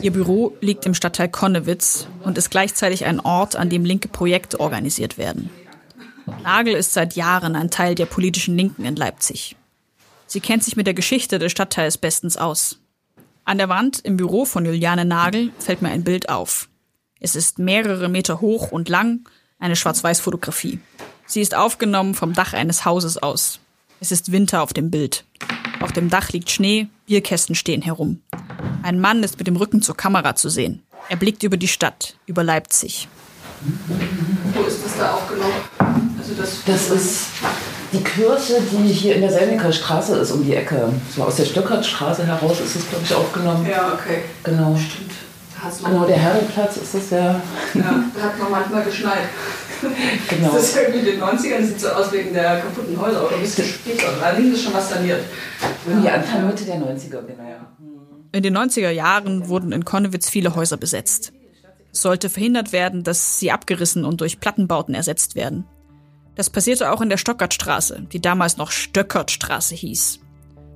Ihr 0.00 0.14
Büro 0.14 0.56
liegt 0.62 0.86
im 0.86 0.94
Stadtteil 0.94 1.28
Konnewitz 1.28 2.06
und 2.24 2.38
ist 2.38 2.50
gleichzeitig 2.50 3.04
ein 3.04 3.20
Ort, 3.20 3.54
an 3.54 3.68
dem 3.68 3.84
linke 3.84 4.08
Projekte 4.08 4.60
organisiert 4.60 5.18
werden. 5.18 5.50
Nagel 6.42 6.72
ist 6.72 6.94
seit 6.94 7.16
Jahren 7.16 7.54
ein 7.54 7.70
Teil 7.70 7.94
der 7.94 8.06
politischen 8.06 8.56
Linken 8.56 8.86
in 8.86 8.96
Leipzig. 8.96 9.57
Sie 10.28 10.40
kennt 10.40 10.62
sich 10.62 10.76
mit 10.76 10.86
der 10.86 10.92
Geschichte 10.94 11.38
des 11.38 11.50
Stadtteils 11.50 11.96
bestens 11.96 12.36
aus. 12.36 12.78
An 13.46 13.56
der 13.56 13.70
Wand 13.70 14.00
im 14.00 14.18
Büro 14.18 14.44
von 14.44 14.66
Juliane 14.66 15.06
Nagel 15.06 15.52
fällt 15.58 15.80
mir 15.80 15.88
ein 15.88 16.04
Bild 16.04 16.28
auf. 16.28 16.68
Es 17.18 17.34
ist 17.34 17.58
mehrere 17.58 18.10
Meter 18.10 18.42
hoch 18.42 18.70
und 18.70 18.90
lang, 18.90 19.26
eine 19.58 19.74
Schwarz-Weiß-Fotografie. 19.74 20.80
Sie 21.26 21.40
ist 21.40 21.54
aufgenommen 21.56 22.14
vom 22.14 22.34
Dach 22.34 22.52
eines 22.52 22.84
Hauses 22.84 23.16
aus. 23.16 23.58
Es 24.00 24.12
ist 24.12 24.30
Winter 24.30 24.62
auf 24.62 24.74
dem 24.74 24.90
Bild. 24.90 25.24
Auf 25.80 25.92
dem 25.92 26.10
Dach 26.10 26.28
liegt 26.28 26.50
Schnee, 26.50 26.88
Bierkästen 27.06 27.54
stehen 27.54 27.80
herum. 27.80 28.20
Ein 28.82 29.00
Mann 29.00 29.22
ist 29.22 29.38
mit 29.38 29.46
dem 29.46 29.56
Rücken 29.56 29.80
zur 29.80 29.96
Kamera 29.96 30.36
zu 30.36 30.50
sehen. 30.50 30.82
Er 31.08 31.16
blickt 31.16 31.42
über 31.42 31.56
die 31.56 31.68
Stadt, 31.68 32.16
über 32.26 32.44
Leipzig. 32.44 33.08
Wo 34.52 34.62
ist 34.64 34.84
das 34.84 34.98
da 34.98 35.14
aufgenommen? 35.14 35.54
Also 36.18 36.34
das, 36.34 36.64
Das 36.66 36.90
ist 36.90 37.28
die 37.92 38.02
Kirche, 38.02 38.60
die 38.70 38.92
hier 38.92 39.14
in 39.16 39.22
der 39.22 39.30
Selniker 39.30 39.72
Straße 39.72 40.16
ist, 40.16 40.30
um 40.32 40.44
die 40.44 40.54
Ecke. 40.54 40.92
So 41.14 41.22
aus 41.22 41.36
der 41.36 41.44
Stöckertstraße 41.44 42.26
heraus 42.26 42.60
ist 42.60 42.76
es, 42.76 42.88
glaube 42.88 43.04
ich, 43.04 43.14
aufgenommen. 43.14 43.66
Ja, 43.68 43.92
okay. 43.94 44.22
Genau. 44.44 44.76
Stimmt. 44.76 45.12
Da 45.60 45.88
Genau, 45.88 46.06
der 46.06 46.16
Herrenplatz 46.16 46.76
ist 46.76 46.94
das 46.94 47.10
ja. 47.10 47.40
ja, 47.74 48.04
da 48.14 48.22
hat 48.22 48.38
noch 48.38 48.50
manchmal 48.50 48.84
geschneit. 48.84 49.24
Genau. 50.28 50.52
Das 50.52 50.64
ist 50.64 50.76
irgendwie 50.76 50.98
in 50.98 51.04
den 51.04 51.20
90ern, 51.20 51.64
sieht 51.64 51.80
so 51.80 51.88
aus 51.88 52.12
wegen 52.12 52.32
der 52.32 52.60
kaputten 52.60 53.00
Häuser 53.00 53.26
oder 53.26 53.36
ein 53.36 53.42
bisschen 53.42 53.66
später. 53.66 54.08
Allerdings 54.22 54.54
ist 54.54 54.64
schon 54.64 54.74
was 54.74 54.90
saniert. 54.90 55.20
Irgendwie 55.86 56.08
Anfang, 56.08 56.46
Mitte 56.46 56.64
der 56.64 56.76
90er, 56.76 57.22
genau. 57.22 57.44
In 58.32 58.42
den 58.42 58.56
90er 58.56 58.90
Jahren 58.90 59.48
wurden 59.48 59.72
in 59.72 59.84
Konnewitz 59.84 60.28
viele 60.28 60.54
Häuser 60.54 60.76
besetzt. 60.76 61.32
Es 61.92 62.02
sollte 62.02 62.28
verhindert 62.28 62.72
werden, 62.72 63.02
dass 63.02 63.38
sie 63.38 63.50
abgerissen 63.50 64.04
und 64.04 64.20
durch 64.20 64.40
Plattenbauten 64.40 64.94
ersetzt 64.94 65.34
werden. 65.34 65.64
Das 66.38 66.50
passierte 66.50 66.92
auch 66.92 67.00
in 67.00 67.08
der 67.08 67.16
Stockertstraße, 67.16 68.06
die 68.12 68.20
damals 68.20 68.58
noch 68.58 68.70
Stöckertstraße 68.70 69.74
hieß. 69.74 70.20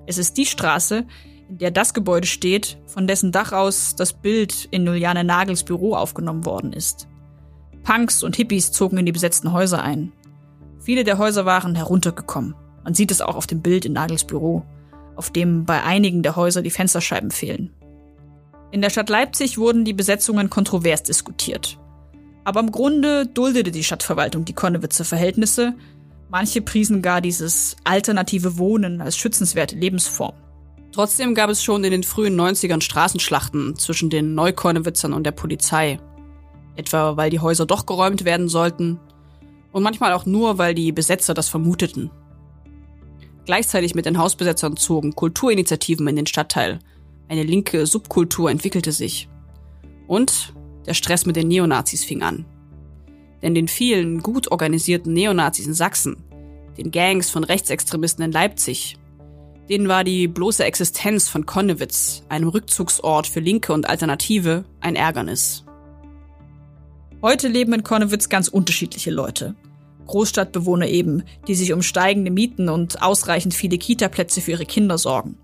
Es 0.08 0.18
ist 0.18 0.36
die 0.36 0.44
Straße, 0.44 1.06
in 1.48 1.58
der 1.58 1.70
das 1.70 1.94
Gebäude 1.94 2.26
steht, 2.26 2.78
von 2.86 3.06
dessen 3.06 3.30
Dach 3.30 3.52
aus 3.52 3.94
das 3.94 4.12
Bild 4.12 4.66
in 4.72 4.84
Juliane 4.84 5.22
Nagels 5.22 5.62
Büro 5.62 5.94
aufgenommen 5.94 6.44
worden 6.44 6.72
ist. 6.72 7.06
Punks 7.84 8.24
und 8.24 8.34
Hippies 8.34 8.72
zogen 8.72 8.98
in 8.98 9.06
die 9.06 9.12
besetzten 9.12 9.52
Häuser 9.52 9.84
ein. 9.84 10.10
Viele 10.80 11.04
der 11.04 11.18
Häuser 11.18 11.46
waren 11.46 11.76
heruntergekommen. 11.76 12.56
Man 12.82 12.94
sieht 12.94 13.12
es 13.12 13.20
auch 13.20 13.36
auf 13.36 13.46
dem 13.46 13.62
Bild 13.62 13.84
in 13.84 13.92
Nagels 13.92 14.24
Büro, 14.24 14.64
auf 15.14 15.30
dem 15.30 15.64
bei 15.64 15.84
einigen 15.84 16.24
der 16.24 16.34
Häuser 16.34 16.62
die 16.62 16.70
Fensterscheiben 16.70 17.30
fehlen. 17.30 17.72
In 18.72 18.82
der 18.82 18.90
Stadt 18.90 19.10
Leipzig 19.10 19.58
wurden 19.58 19.84
die 19.84 19.92
Besetzungen 19.92 20.50
kontrovers 20.50 21.04
diskutiert. 21.04 21.78
Aber 22.44 22.60
im 22.60 22.72
Grunde 22.72 23.26
duldete 23.26 23.70
die 23.70 23.84
Stadtverwaltung 23.84 24.44
die 24.44 24.52
Konnewitzer 24.52 25.04
Verhältnisse. 25.04 25.74
Manche 26.28 26.62
priesen 26.62 27.02
gar 27.02 27.20
dieses 27.20 27.76
alternative 27.84 28.58
Wohnen 28.58 29.00
als 29.00 29.16
schützenswerte 29.16 29.76
Lebensform. 29.76 30.34
Trotzdem 30.92 31.34
gab 31.34 31.48
es 31.50 31.62
schon 31.62 31.84
in 31.84 31.90
den 31.90 32.02
frühen 32.02 32.38
90ern 32.38 32.82
Straßenschlachten 32.82 33.76
zwischen 33.76 34.10
den 34.10 34.34
Neukornewitzern 34.34 35.12
und 35.12 35.24
der 35.24 35.32
Polizei. 35.32 35.98
Etwa 36.76 37.16
weil 37.16 37.30
die 37.30 37.40
Häuser 37.40 37.66
doch 37.66 37.86
geräumt 37.86 38.24
werden 38.24 38.48
sollten 38.48 38.98
und 39.72 39.82
manchmal 39.82 40.12
auch 40.12 40.26
nur, 40.26 40.58
weil 40.58 40.74
die 40.74 40.92
Besetzer 40.92 41.34
das 41.34 41.48
vermuteten. 41.48 42.10
Gleichzeitig 43.44 43.94
mit 43.94 44.06
den 44.06 44.18
Hausbesetzern 44.18 44.76
zogen 44.76 45.14
Kulturinitiativen 45.14 46.06
in 46.08 46.16
den 46.16 46.26
Stadtteil. 46.26 46.78
Eine 47.28 47.42
linke 47.42 47.86
Subkultur 47.86 48.50
entwickelte 48.50 48.92
sich. 48.92 49.28
Und 50.06 50.52
der 50.86 50.94
Stress 50.94 51.26
mit 51.26 51.36
den 51.36 51.48
Neonazis 51.48 52.04
fing 52.04 52.22
an. 52.22 52.44
Denn 53.42 53.54
den 53.54 53.68
vielen 53.68 54.22
gut 54.22 54.50
organisierten 54.50 55.12
Neonazis 55.12 55.66
in 55.66 55.74
Sachsen, 55.74 56.16
den 56.78 56.90
Gangs 56.90 57.30
von 57.30 57.44
Rechtsextremisten 57.44 58.24
in 58.24 58.32
Leipzig, 58.32 58.96
denen 59.68 59.88
war 59.88 60.04
die 60.04 60.28
bloße 60.28 60.64
Existenz 60.64 61.28
von 61.28 61.46
Konnewitz, 61.46 62.24
einem 62.28 62.48
Rückzugsort 62.48 63.26
für 63.26 63.40
Linke 63.40 63.72
und 63.72 63.88
Alternative, 63.88 64.64
ein 64.80 64.96
Ärgernis. 64.96 65.64
Heute 67.22 67.48
leben 67.48 67.72
in 67.72 67.84
Konnewitz 67.84 68.28
ganz 68.28 68.48
unterschiedliche 68.48 69.10
Leute. 69.10 69.54
Großstadtbewohner 70.06 70.88
eben, 70.88 71.22
die 71.46 71.54
sich 71.54 71.72
um 71.72 71.80
steigende 71.80 72.30
Mieten 72.30 72.68
und 72.68 73.00
ausreichend 73.02 73.54
viele 73.54 73.78
Kitaplätze 73.78 74.40
für 74.40 74.50
ihre 74.52 74.66
Kinder 74.66 74.98
sorgen. 74.98 75.38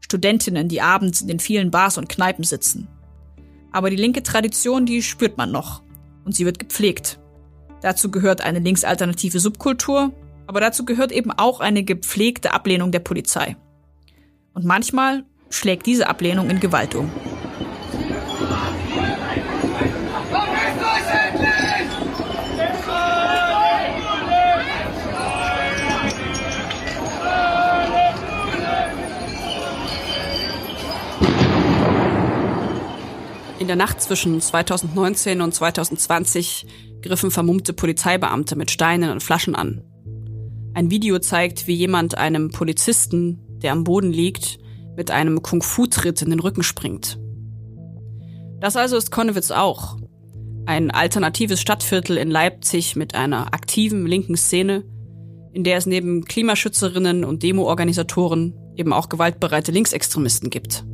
Studentinnen, 0.00 0.68
die 0.68 0.80
abends 0.80 1.20
in 1.20 1.28
den 1.28 1.38
vielen 1.38 1.70
Bars 1.70 1.98
und 1.98 2.08
Kneipen 2.08 2.44
sitzen. 2.44 2.88
Aber 3.72 3.90
die 3.90 3.96
linke 3.96 4.22
Tradition, 4.22 4.86
die 4.86 5.02
spürt 5.02 5.38
man 5.38 5.50
noch. 5.50 5.82
Und 6.24 6.36
sie 6.36 6.44
wird 6.44 6.58
gepflegt. 6.58 7.18
Dazu 7.80 8.10
gehört 8.10 8.42
eine 8.42 8.60
linksalternative 8.60 9.40
Subkultur, 9.40 10.12
aber 10.46 10.60
dazu 10.60 10.84
gehört 10.84 11.10
eben 11.10 11.32
auch 11.32 11.60
eine 11.60 11.82
gepflegte 11.82 12.52
Ablehnung 12.52 12.92
der 12.92 13.00
Polizei. 13.00 13.56
Und 14.54 14.64
manchmal 14.64 15.24
schlägt 15.50 15.86
diese 15.86 16.08
Ablehnung 16.08 16.48
in 16.50 16.60
Gewalt 16.60 16.94
um. 16.94 17.10
In 33.62 33.68
der 33.68 33.76
Nacht 33.76 34.00
zwischen 34.02 34.40
2019 34.40 35.40
und 35.40 35.54
2020 35.54 36.66
griffen 37.00 37.30
vermummte 37.30 37.72
Polizeibeamte 37.72 38.56
mit 38.56 38.72
Steinen 38.72 39.12
und 39.12 39.22
Flaschen 39.22 39.54
an. 39.54 39.84
Ein 40.74 40.90
Video 40.90 41.20
zeigt, 41.20 41.68
wie 41.68 41.74
jemand 41.74 42.18
einem 42.18 42.50
Polizisten, 42.50 43.38
der 43.62 43.70
am 43.70 43.84
Boden 43.84 44.12
liegt, 44.12 44.58
mit 44.96 45.12
einem 45.12 45.42
Kung-Fu-Tritt 45.42 46.22
in 46.22 46.30
den 46.30 46.40
Rücken 46.40 46.64
springt. 46.64 47.20
Das 48.58 48.74
also 48.74 48.96
ist 48.96 49.12
Konnewitz 49.12 49.52
auch. 49.52 49.96
Ein 50.66 50.90
alternatives 50.90 51.60
Stadtviertel 51.60 52.16
in 52.16 52.32
Leipzig 52.32 52.96
mit 52.96 53.14
einer 53.14 53.54
aktiven 53.54 54.08
linken 54.08 54.36
Szene, 54.36 54.82
in 55.52 55.62
der 55.62 55.76
es 55.76 55.86
neben 55.86 56.24
Klimaschützerinnen 56.24 57.22
und 57.22 57.44
Demo-Organisatoren 57.44 58.58
eben 58.74 58.92
auch 58.92 59.08
gewaltbereite 59.08 59.70
Linksextremisten 59.70 60.50
gibt. 60.50 60.84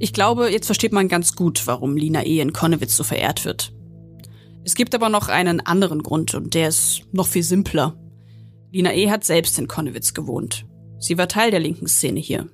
Ich 0.00 0.12
glaube, 0.12 0.50
jetzt 0.50 0.66
versteht 0.66 0.92
man 0.92 1.08
ganz 1.08 1.34
gut, 1.34 1.66
warum 1.66 1.96
Lina 1.96 2.24
E. 2.24 2.40
in 2.40 2.52
Konnewitz 2.52 2.96
so 2.96 3.02
verehrt 3.02 3.44
wird. 3.44 3.72
Es 4.64 4.74
gibt 4.74 4.94
aber 4.94 5.08
noch 5.08 5.28
einen 5.28 5.60
anderen 5.60 6.02
Grund 6.02 6.34
und 6.34 6.54
der 6.54 6.68
ist 6.68 7.02
noch 7.12 7.26
viel 7.26 7.42
simpler. 7.42 7.96
Lina 8.70 8.92
E. 8.94 9.10
hat 9.10 9.24
selbst 9.24 9.58
in 9.58 9.66
Konnewitz 9.66 10.14
gewohnt. 10.14 10.66
Sie 11.00 11.18
war 11.18 11.26
Teil 11.26 11.50
der 11.50 11.60
linken 11.60 11.88
Szene 11.88 12.20
hier. 12.20 12.48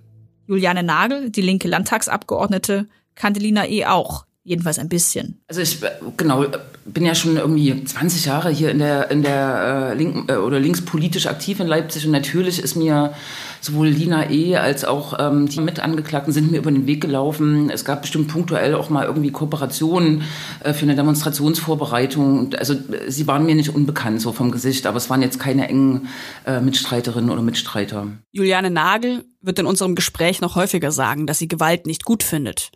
Juliane 0.46 0.82
Nagel, 0.82 1.30
die 1.30 1.42
linke 1.42 1.68
Landtagsabgeordnete, 1.68 2.88
kannte 3.14 3.40
Lina 3.40 3.66
E. 3.66 3.84
auch, 3.86 4.26
jedenfalls 4.44 4.78
ein 4.78 4.90
bisschen. 4.90 5.40
Also 5.48 5.62
ich 5.62 5.78
genau 6.16 6.44
bin 6.84 7.04
ja 7.04 7.14
schon 7.14 7.36
irgendwie 7.36 7.82
20 7.82 8.26
Jahre 8.26 8.50
hier 8.50 8.70
in 8.70 8.78
der 8.78 9.10
in 9.10 9.22
der 9.22 9.92
äh, 9.92 9.94
linken 9.94 10.30
äh, 10.30 10.36
oder 10.36 10.60
linkspolitisch 10.60 11.26
aktiv 11.26 11.60
in 11.60 11.66
Leipzig 11.66 12.04
und 12.04 12.12
natürlich 12.12 12.62
ist 12.62 12.76
mir 12.76 13.14
sowohl 13.62 13.88
Lina 13.88 14.30
E. 14.30 14.56
als 14.56 14.84
auch 14.84 15.18
ähm, 15.18 15.48
die 15.48 15.60
Mitangeklagten 15.60 16.32
sind 16.32 16.50
mir 16.50 16.58
über 16.58 16.70
den 16.70 16.86
Weg 16.86 17.00
gelaufen. 17.00 17.70
Es 17.70 17.86
gab 17.86 18.02
bestimmt 18.02 18.28
punktuell 18.28 18.74
auch 18.74 18.90
mal 18.90 19.06
irgendwie 19.06 19.30
Kooperationen 19.30 20.22
äh, 20.60 20.74
für 20.74 20.82
eine 20.82 20.94
Demonstrationsvorbereitung. 20.94 22.54
Also 22.54 22.76
sie 23.08 23.26
waren 23.26 23.46
mir 23.46 23.54
nicht 23.54 23.74
unbekannt 23.74 24.20
so 24.20 24.32
vom 24.32 24.50
Gesicht, 24.50 24.86
aber 24.86 24.98
es 24.98 25.08
waren 25.08 25.22
jetzt 25.22 25.40
keine 25.40 25.68
engen 25.68 26.08
äh, 26.46 26.60
Mitstreiterinnen 26.60 27.30
oder 27.30 27.40
Mitstreiter. 27.40 28.08
Juliane 28.32 28.70
Nagel 28.70 29.24
wird 29.40 29.58
in 29.58 29.66
unserem 29.66 29.94
Gespräch 29.94 30.42
noch 30.42 30.54
häufiger 30.54 30.92
sagen, 30.92 31.26
dass 31.26 31.38
sie 31.38 31.48
Gewalt 31.48 31.86
nicht 31.86 32.04
gut 32.04 32.22
findet. 32.22 32.70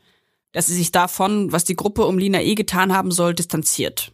Dass 0.53 0.67
sie 0.67 0.75
sich 0.75 0.93
davon, 0.93 1.53
was 1.53 1.65
die 1.65 1.77
Gruppe 1.77 2.07
um 2.07 2.19
Lina 2.19 2.41
E. 2.41 2.55
getan 2.55 2.93
haben 2.93 3.11
soll, 3.11 3.35
distanziert. 3.35 4.13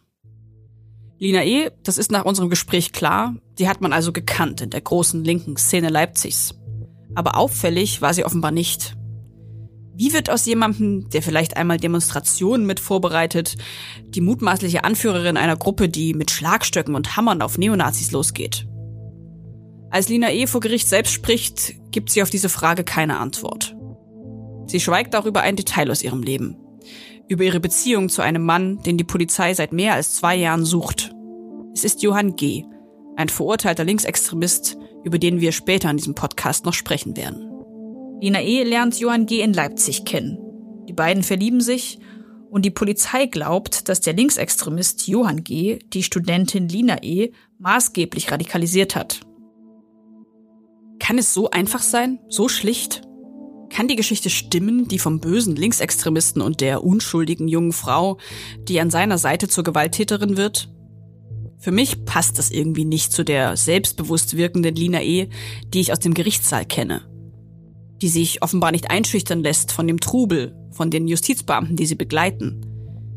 Lina 1.17 1.43
E., 1.43 1.71
das 1.83 1.97
ist 1.97 2.11
nach 2.11 2.25
unserem 2.25 2.49
Gespräch 2.49 2.91
klar, 2.91 3.35
die 3.57 3.69
hat 3.69 3.81
man 3.81 3.93
also 3.93 4.11
gekannt 4.11 4.61
in 4.61 4.69
der 4.69 4.81
großen 4.81 5.23
linken 5.23 5.55
Szene 5.55 5.89
Leipzigs 5.89 6.55
aber 7.15 7.37
auffällig 7.37 8.01
war 8.01 8.13
sie 8.13 8.25
offenbar 8.25 8.51
nicht. 8.51 8.95
Wie 9.97 10.11
wird 10.11 10.29
aus 10.29 10.45
jemandem, 10.45 11.09
der 11.09 11.21
vielleicht 11.21 11.55
einmal 11.55 11.77
Demonstrationen 11.77 12.65
mit 12.65 12.81
vorbereitet, 12.81 13.55
die 14.09 14.19
mutmaßliche 14.19 14.83
Anführerin 14.83 15.37
einer 15.37 15.55
Gruppe, 15.55 15.87
die 15.87 16.13
mit 16.13 16.31
Schlagstöcken 16.31 16.95
und 16.95 17.15
Hammern 17.15 17.41
auf 17.41 17.57
Neonazis 17.57 18.11
losgeht? 18.11 18.67
Als 19.89 20.09
Lina 20.09 20.31
E. 20.33 20.47
vor 20.47 20.59
Gericht 20.59 20.89
selbst 20.89 21.13
spricht, 21.13 21.75
gibt 21.91 22.09
sie 22.09 22.21
auf 22.21 22.29
diese 22.29 22.49
Frage 22.49 22.83
keine 22.83 23.17
Antwort. 23.19 23.74
Sie 24.67 24.79
schweigt 24.79 25.15
auch 25.15 25.25
über 25.25 25.41
ein 25.41 25.55
Detail 25.55 25.91
aus 25.91 26.03
ihrem 26.03 26.23
Leben. 26.23 26.57
Über 27.27 27.43
ihre 27.43 27.59
Beziehung 27.59 28.09
zu 28.09 28.21
einem 28.21 28.43
Mann, 28.43 28.79
den 28.83 28.97
die 28.97 29.03
Polizei 29.03 29.53
seit 29.53 29.73
mehr 29.73 29.93
als 29.93 30.15
zwei 30.15 30.35
Jahren 30.35 30.65
sucht. 30.65 31.11
Es 31.73 31.83
ist 31.83 32.03
Johann 32.03 32.35
G., 32.35 32.65
ein 33.15 33.29
verurteilter 33.29 33.83
Linksextremist, 33.83 34.77
über 35.03 35.19
den 35.19 35.39
wir 35.39 35.51
später 35.51 35.89
in 35.89 35.97
diesem 35.97 36.15
Podcast 36.15 36.65
noch 36.65 36.73
sprechen 36.73 37.15
werden. 37.15 37.51
Lina 38.21 38.41
E. 38.41 38.63
lernt 38.63 38.99
Johann 38.99 39.25
G. 39.25 39.41
in 39.41 39.53
Leipzig 39.53 40.05
kennen. 40.05 40.37
Die 40.87 40.93
beiden 40.93 41.23
verlieben 41.23 41.61
sich 41.61 41.99
und 42.49 42.63
die 42.63 42.71
Polizei 42.71 43.25
glaubt, 43.25 43.89
dass 43.89 44.01
der 44.01 44.13
Linksextremist 44.13 45.07
Johann 45.07 45.43
G. 45.43 45.79
die 45.93 46.03
Studentin 46.03 46.69
Lina 46.69 47.03
E. 47.03 47.31
maßgeblich 47.59 48.31
radikalisiert 48.31 48.95
hat. 48.95 49.21
Kann 50.99 51.17
es 51.17 51.33
so 51.33 51.49
einfach 51.49 51.81
sein? 51.81 52.19
So 52.29 52.47
schlicht? 52.47 53.04
Kann 53.75 53.89
die 53.89 53.97
Geschichte 53.97 54.29
stimmen, 54.29 54.87
die 54.87 54.99
vom 54.99 55.19
bösen 55.19 55.57
Linksextremisten 55.57 56.41
und 56.41 56.61
der 56.61 56.85
unschuldigen 56.85 57.49
jungen 57.49 57.73
Frau, 57.73 58.19
die 58.69 58.79
an 58.79 58.89
seiner 58.89 59.17
Seite 59.17 59.49
zur 59.49 59.65
Gewalttäterin 59.65 60.37
wird? 60.37 60.69
Für 61.59 61.73
mich 61.73 62.05
passt 62.05 62.39
das 62.39 62.51
irgendwie 62.51 62.85
nicht 62.85 63.11
zu 63.11 63.25
der 63.25 63.57
selbstbewusst 63.57 64.37
wirkenden 64.37 64.75
Lina 64.75 65.01
E., 65.01 65.27
die 65.73 65.81
ich 65.81 65.91
aus 65.91 65.99
dem 65.99 66.13
Gerichtssaal 66.13 66.63
kenne. 66.63 67.01
Die 68.01 68.07
sich 68.07 68.41
offenbar 68.41 68.71
nicht 68.71 68.91
einschüchtern 68.91 69.43
lässt 69.43 69.73
von 69.73 69.87
dem 69.87 69.99
Trubel, 69.99 70.55
von 70.71 70.89
den 70.89 71.09
Justizbeamten, 71.09 71.75
die 71.75 71.85
sie 71.85 71.95
begleiten. 71.95 72.61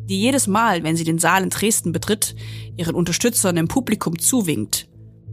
Die 0.09 0.21
jedes 0.21 0.49
Mal, 0.49 0.83
wenn 0.83 0.97
sie 0.97 1.05
den 1.05 1.21
Saal 1.21 1.45
in 1.45 1.51
Dresden 1.51 1.93
betritt, 1.93 2.35
ihren 2.77 2.97
Unterstützern 2.97 3.57
im 3.59 3.69
Publikum 3.69 4.19
zuwinkt, 4.19 4.89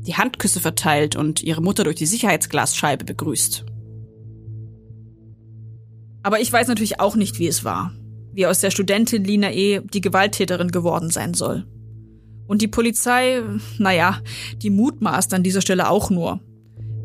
die 0.05 0.13
Handküsse 0.13 0.59
verteilt 0.59 1.15
und 1.15 1.41
ihre 1.41 1.63
Mutter 1.63 1.83
durch 1.83 1.95
die 1.95 2.05
Sicherheitsglasscheibe 2.05 3.05
begrüßt. 3.05 3.65
Aber 6.25 6.41
ich 6.41 6.51
weiß 6.51 6.67
natürlich 6.69 6.99
auch 6.99 7.15
nicht, 7.15 7.37
wie 7.37 7.45
es 7.45 7.63
war. 7.63 7.93
Wie 8.33 8.47
aus 8.47 8.59
der 8.59 8.71
Studentin 8.71 9.23
Lina 9.23 9.53
E. 9.53 9.81
die 9.93 10.01
Gewalttäterin 10.01 10.71
geworden 10.71 11.11
sein 11.11 11.35
soll. 11.35 11.67
Und 12.47 12.63
die 12.63 12.67
Polizei, 12.67 13.43
naja, 13.77 14.21
die 14.57 14.71
mutmaßt 14.71 15.35
an 15.35 15.43
dieser 15.43 15.61
Stelle 15.61 15.87
auch 15.87 16.09
nur. 16.09 16.39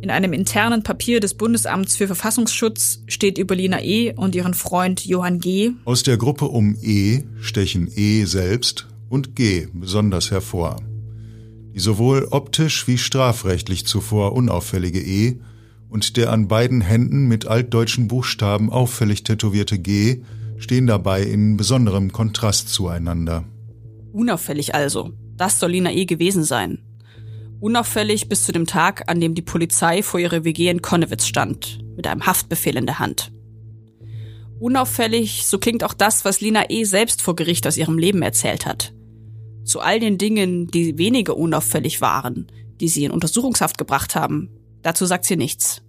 In 0.00 0.08
einem 0.08 0.32
internen 0.32 0.82
Papier 0.82 1.20
des 1.20 1.34
Bundesamts 1.34 1.96
für 1.96 2.06
Verfassungsschutz 2.06 3.02
steht 3.08 3.36
über 3.36 3.54
Lina 3.54 3.82
E. 3.82 4.14
und 4.14 4.34
ihren 4.34 4.54
Freund 4.54 5.04
Johann 5.04 5.38
G. 5.38 5.72
Aus 5.84 6.02
der 6.02 6.16
Gruppe 6.16 6.46
um 6.46 6.74
E 6.80 7.24
stechen 7.42 7.92
E 7.94 8.24
selbst 8.24 8.88
und 9.10 9.36
G 9.36 9.68
besonders 9.74 10.30
hervor. 10.30 10.76
Die 11.74 11.80
sowohl 11.80 12.26
optisch 12.30 12.88
wie 12.88 12.96
strafrechtlich 12.96 13.84
zuvor 13.84 14.32
unauffällige 14.32 15.02
E 15.02 15.40
und 15.90 16.16
der 16.16 16.32
an 16.32 16.48
beiden 16.48 16.80
Händen 16.80 17.26
mit 17.26 17.46
altdeutschen 17.46 18.08
Buchstaben 18.08 18.70
auffällig 18.70 19.24
tätowierte 19.24 19.78
G 19.78 20.22
stehen 20.56 20.86
dabei 20.86 21.22
in 21.22 21.56
besonderem 21.56 22.12
Kontrast 22.12 22.68
zueinander. 22.68 23.44
Unauffällig 24.12 24.74
also. 24.74 25.12
Das 25.36 25.58
soll 25.58 25.72
Lina 25.72 25.92
E. 25.92 26.04
gewesen 26.04 26.44
sein. 26.44 26.78
Unauffällig 27.60 28.28
bis 28.28 28.44
zu 28.44 28.52
dem 28.52 28.66
Tag, 28.66 29.04
an 29.10 29.20
dem 29.20 29.34
die 29.34 29.42
Polizei 29.42 30.02
vor 30.02 30.20
ihrer 30.20 30.44
WG 30.44 30.68
in 30.68 30.82
Konnewitz 30.82 31.26
stand, 31.26 31.80
mit 31.96 32.06
einem 32.06 32.26
Haftbefehl 32.26 32.76
in 32.76 32.86
der 32.86 32.98
Hand. 32.98 33.32
Unauffällig, 34.58 35.46
so 35.46 35.58
klingt 35.58 35.82
auch 35.82 35.94
das, 35.94 36.24
was 36.24 36.40
Lina 36.40 36.68
E. 36.68 36.84
selbst 36.84 37.22
vor 37.22 37.36
Gericht 37.36 37.66
aus 37.66 37.76
ihrem 37.78 37.98
Leben 37.98 38.22
erzählt 38.22 38.66
hat. 38.66 38.92
Zu 39.64 39.80
all 39.80 40.00
den 40.00 40.18
Dingen, 40.18 40.66
die 40.66 40.98
weniger 40.98 41.36
unauffällig 41.36 42.00
waren, 42.00 42.46
die 42.80 42.88
sie 42.88 43.04
in 43.04 43.10
Untersuchungshaft 43.10 43.78
gebracht 43.78 44.14
haben, 44.14 44.50
dazu 44.82 45.06
sagt 45.06 45.24
sie 45.24 45.36
nichts. 45.36 45.82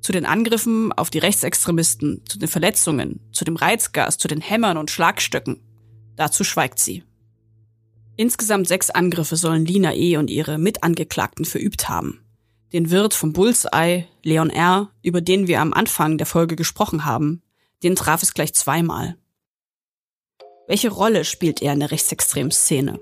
Zu 0.00 0.12
den 0.12 0.26
Angriffen 0.26 0.92
auf 0.92 1.10
die 1.10 1.18
Rechtsextremisten, 1.18 2.22
zu 2.28 2.38
den 2.38 2.48
Verletzungen, 2.48 3.20
zu 3.32 3.44
dem 3.44 3.56
Reizgas, 3.56 4.18
zu 4.18 4.28
den 4.28 4.40
Hämmern 4.40 4.76
und 4.76 4.90
Schlagstöcken, 4.90 5.60
dazu 6.14 6.44
schweigt 6.44 6.78
sie. 6.78 7.02
Insgesamt 8.16 8.68
sechs 8.68 8.90
Angriffe 8.90 9.36
sollen 9.36 9.66
Lina 9.66 9.94
E. 9.94 10.16
und 10.16 10.30
ihre 10.30 10.58
Mitangeklagten 10.58 11.44
verübt 11.44 11.88
haben. 11.88 12.24
Den 12.72 12.90
Wirt 12.90 13.14
vom 13.14 13.32
Bullseye, 13.32 14.06
Leon 14.22 14.50
R., 14.50 14.90
über 15.02 15.20
den 15.20 15.46
wir 15.48 15.60
am 15.60 15.72
Anfang 15.72 16.18
der 16.18 16.26
Folge 16.26 16.56
gesprochen 16.56 17.04
haben, 17.04 17.42
den 17.82 17.94
traf 17.94 18.22
es 18.22 18.32
gleich 18.32 18.54
zweimal. 18.54 19.16
Welche 20.66 20.90
Rolle 20.90 21.24
spielt 21.24 21.62
er 21.62 21.74
in 21.74 21.80
der 21.80 21.90
rechtsextremen 21.90 22.50
Szene? 22.50 23.00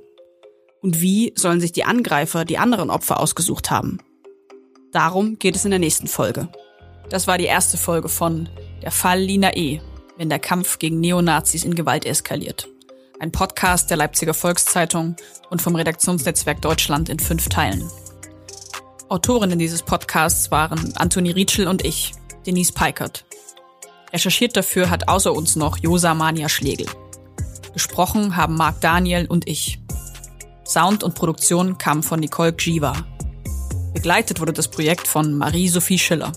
Und 0.82 1.00
wie 1.00 1.32
sollen 1.36 1.60
sich 1.60 1.72
die 1.72 1.84
Angreifer 1.84 2.44
die 2.44 2.58
anderen 2.58 2.90
Opfer 2.90 3.20
ausgesucht 3.20 3.70
haben? 3.70 4.00
Darum 4.94 5.40
geht 5.40 5.56
es 5.56 5.64
in 5.64 5.72
der 5.72 5.80
nächsten 5.80 6.06
Folge. 6.06 6.46
Das 7.10 7.26
war 7.26 7.36
die 7.36 7.46
erste 7.46 7.76
Folge 7.76 8.08
von 8.08 8.48
Der 8.80 8.92
Fall 8.92 9.18
Lina 9.18 9.56
E., 9.56 9.80
wenn 10.16 10.28
der 10.28 10.38
Kampf 10.38 10.78
gegen 10.78 11.00
Neonazis 11.00 11.64
in 11.64 11.74
Gewalt 11.74 12.06
eskaliert. 12.06 12.68
Ein 13.18 13.32
Podcast 13.32 13.90
der 13.90 13.96
Leipziger 13.96 14.34
Volkszeitung 14.34 15.16
und 15.50 15.60
vom 15.60 15.74
Redaktionsnetzwerk 15.74 16.62
Deutschland 16.62 17.08
in 17.08 17.18
fünf 17.18 17.48
Teilen. 17.48 17.90
Autorinnen 19.08 19.58
dieses 19.58 19.82
Podcasts 19.82 20.52
waren 20.52 20.96
Antoni 20.96 21.32
Rietschel 21.32 21.66
und 21.66 21.84
ich, 21.84 22.12
Denise 22.46 22.72
Peikert. 22.72 23.24
Recherchiert 24.12 24.56
dafür 24.56 24.90
hat 24.90 25.08
außer 25.08 25.32
uns 25.32 25.56
noch 25.56 25.76
Josa 25.78 26.14
Mania 26.14 26.48
Schlegel. 26.48 26.86
Gesprochen 27.72 28.36
haben 28.36 28.54
Marc 28.54 28.80
Daniel 28.80 29.26
und 29.26 29.48
ich. 29.48 29.80
Sound 30.64 31.02
und 31.02 31.16
Produktion 31.16 31.78
kamen 31.78 32.04
von 32.04 32.20
Nicole 32.20 32.52
Gjiva. 32.52 32.94
Begleitet 33.94 34.40
wurde 34.40 34.52
das 34.52 34.68
Projekt 34.68 35.08
von 35.08 35.38
Marie-Sophie 35.38 35.98
Schiller. 35.98 36.32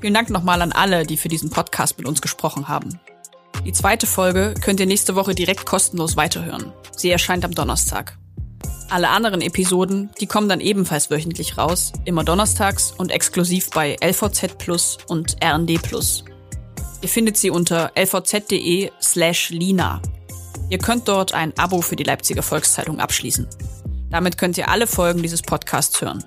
Vielen 0.00 0.14
Dank 0.14 0.30
nochmal 0.30 0.62
an 0.62 0.72
alle, 0.72 1.04
die 1.04 1.16
für 1.16 1.28
diesen 1.28 1.50
Podcast 1.50 1.98
mit 1.98 2.06
uns 2.06 2.20
gesprochen 2.20 2.68
haben. 2.68 3.00
Die 3.64 3.72
zweite 3.72 4.06
Folge 4.06 4.54
könnt 4.60 4.78
ihr 4.78 4.86
nächste 4.86 5.16
Woche 5.16 5.34
direkt 5.34 5.64
kostenlos 5.64 6.16
weiterhören. 6.16 6.72
Sie 6.94 7.10
erscheint 7.10 7.44
am 7.46 7.54
Donnerstag. 7.54 8.18
Alle 8.90 9.08
anderen 9.08 9.40
Episoden, 9.40 10.10
die 10.20 10.26
kommen 10.26 10.48
dann 10.48 10.60
ebenfalls 10.60 11.10
wöchentlich 11.10 11.56
raus, 11.56 11.92
immer 12.04 12.22
donnerstags 12.22 12.92
und 12.92 13.10
exklusiv 13.10 13.70
bei 13.70 13.96
LVZ 14.04 14.58
Plus 14.58 14.98
und 15.08 15.36
RND 15.42 15.82
Plus. 15.82 16.24
Ihr 17.00 17.08
findet 17.08 17.38
sie 17.38 17.48
unter 17.48 17.92
lvz.de 17.94 18.90
slash 19.00 19.48
lina. 19.48 20.02
Ihr 20.68 20.78
könnt 20.78 21.08
dort 21.08 21.32
ein 21.32 21.56
Abo 21.58 21.80
für 21.80 21.96
die 21.96 22.04
Leipziger 22.04 22.42
Volkszeitung 22.42 23.00
abschließen. 23.00 23.48
Damit 24.10 24.36
könnt 24.36 24.58
ihr 24.58 24.68
alle 24.68 24.86
Folgen 24.86 25.22
dieses 25.22 25.42
Podcasts 25.42 26.00
hören. 26.00 26.22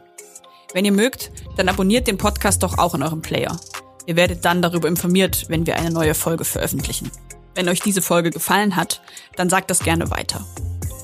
Wenn 0.74 0.86
ihr 0.86 0.92
mögt, 0.92 1.32
dann 1.56 1.70
abonniert 1.70 2.08
den 2.08 2.18
Podcast 2.18 2.64
doch 2.64 2.78
auch 2.78 2.94
in 2.94 3.04
eurem 3.04 3.22
Player. 3.22 3.60
Ihr 4.06 4.16
werdet 4.16 4.46
dann 4.46 4.62
darüber 4.62 4.88
informiert, 4.88 5.46
wenn 5.50 5.66
wir 5.66 5.78
eine 5.78 5.92
neue 5.92 6.14
Folge 6.14 6.46
veröffentlichen. 6.46 7.12
Wenn 7.56 7.70
euch 7.70 7.80
diese 7.80 8.02
Folge 8.02 8.30
gefallen 8.30 8.76
hat, 8.76 9.02
dann 9.36 9.50
sagt 9.50 9.70
das 9.72 9.80
gerne 9.80 10.12
weiter. 10.12 10.46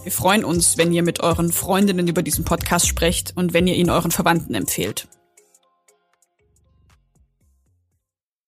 Wir 0.04 0.12
freuen 0.12 0.43
uns, 0.43 0.78
wenn 0.78 0.91
ihr 0.91 1.02
mit 1.02 1.21
euren 1.21 1.52
Freundinnen 1.52 2.08
über 2.08 2.21
diesen 2.21 2.43
Podcast 2.43 2.88
sprecht 2.88 3.34
und 3.36 3.54
wenn 3.54 3.67
ihr 3.67 3.76
ihn 3.76 3.89
euren 3.89 4.12
Verwandten 4.12 4.54
empfehlt. 4.54 5.08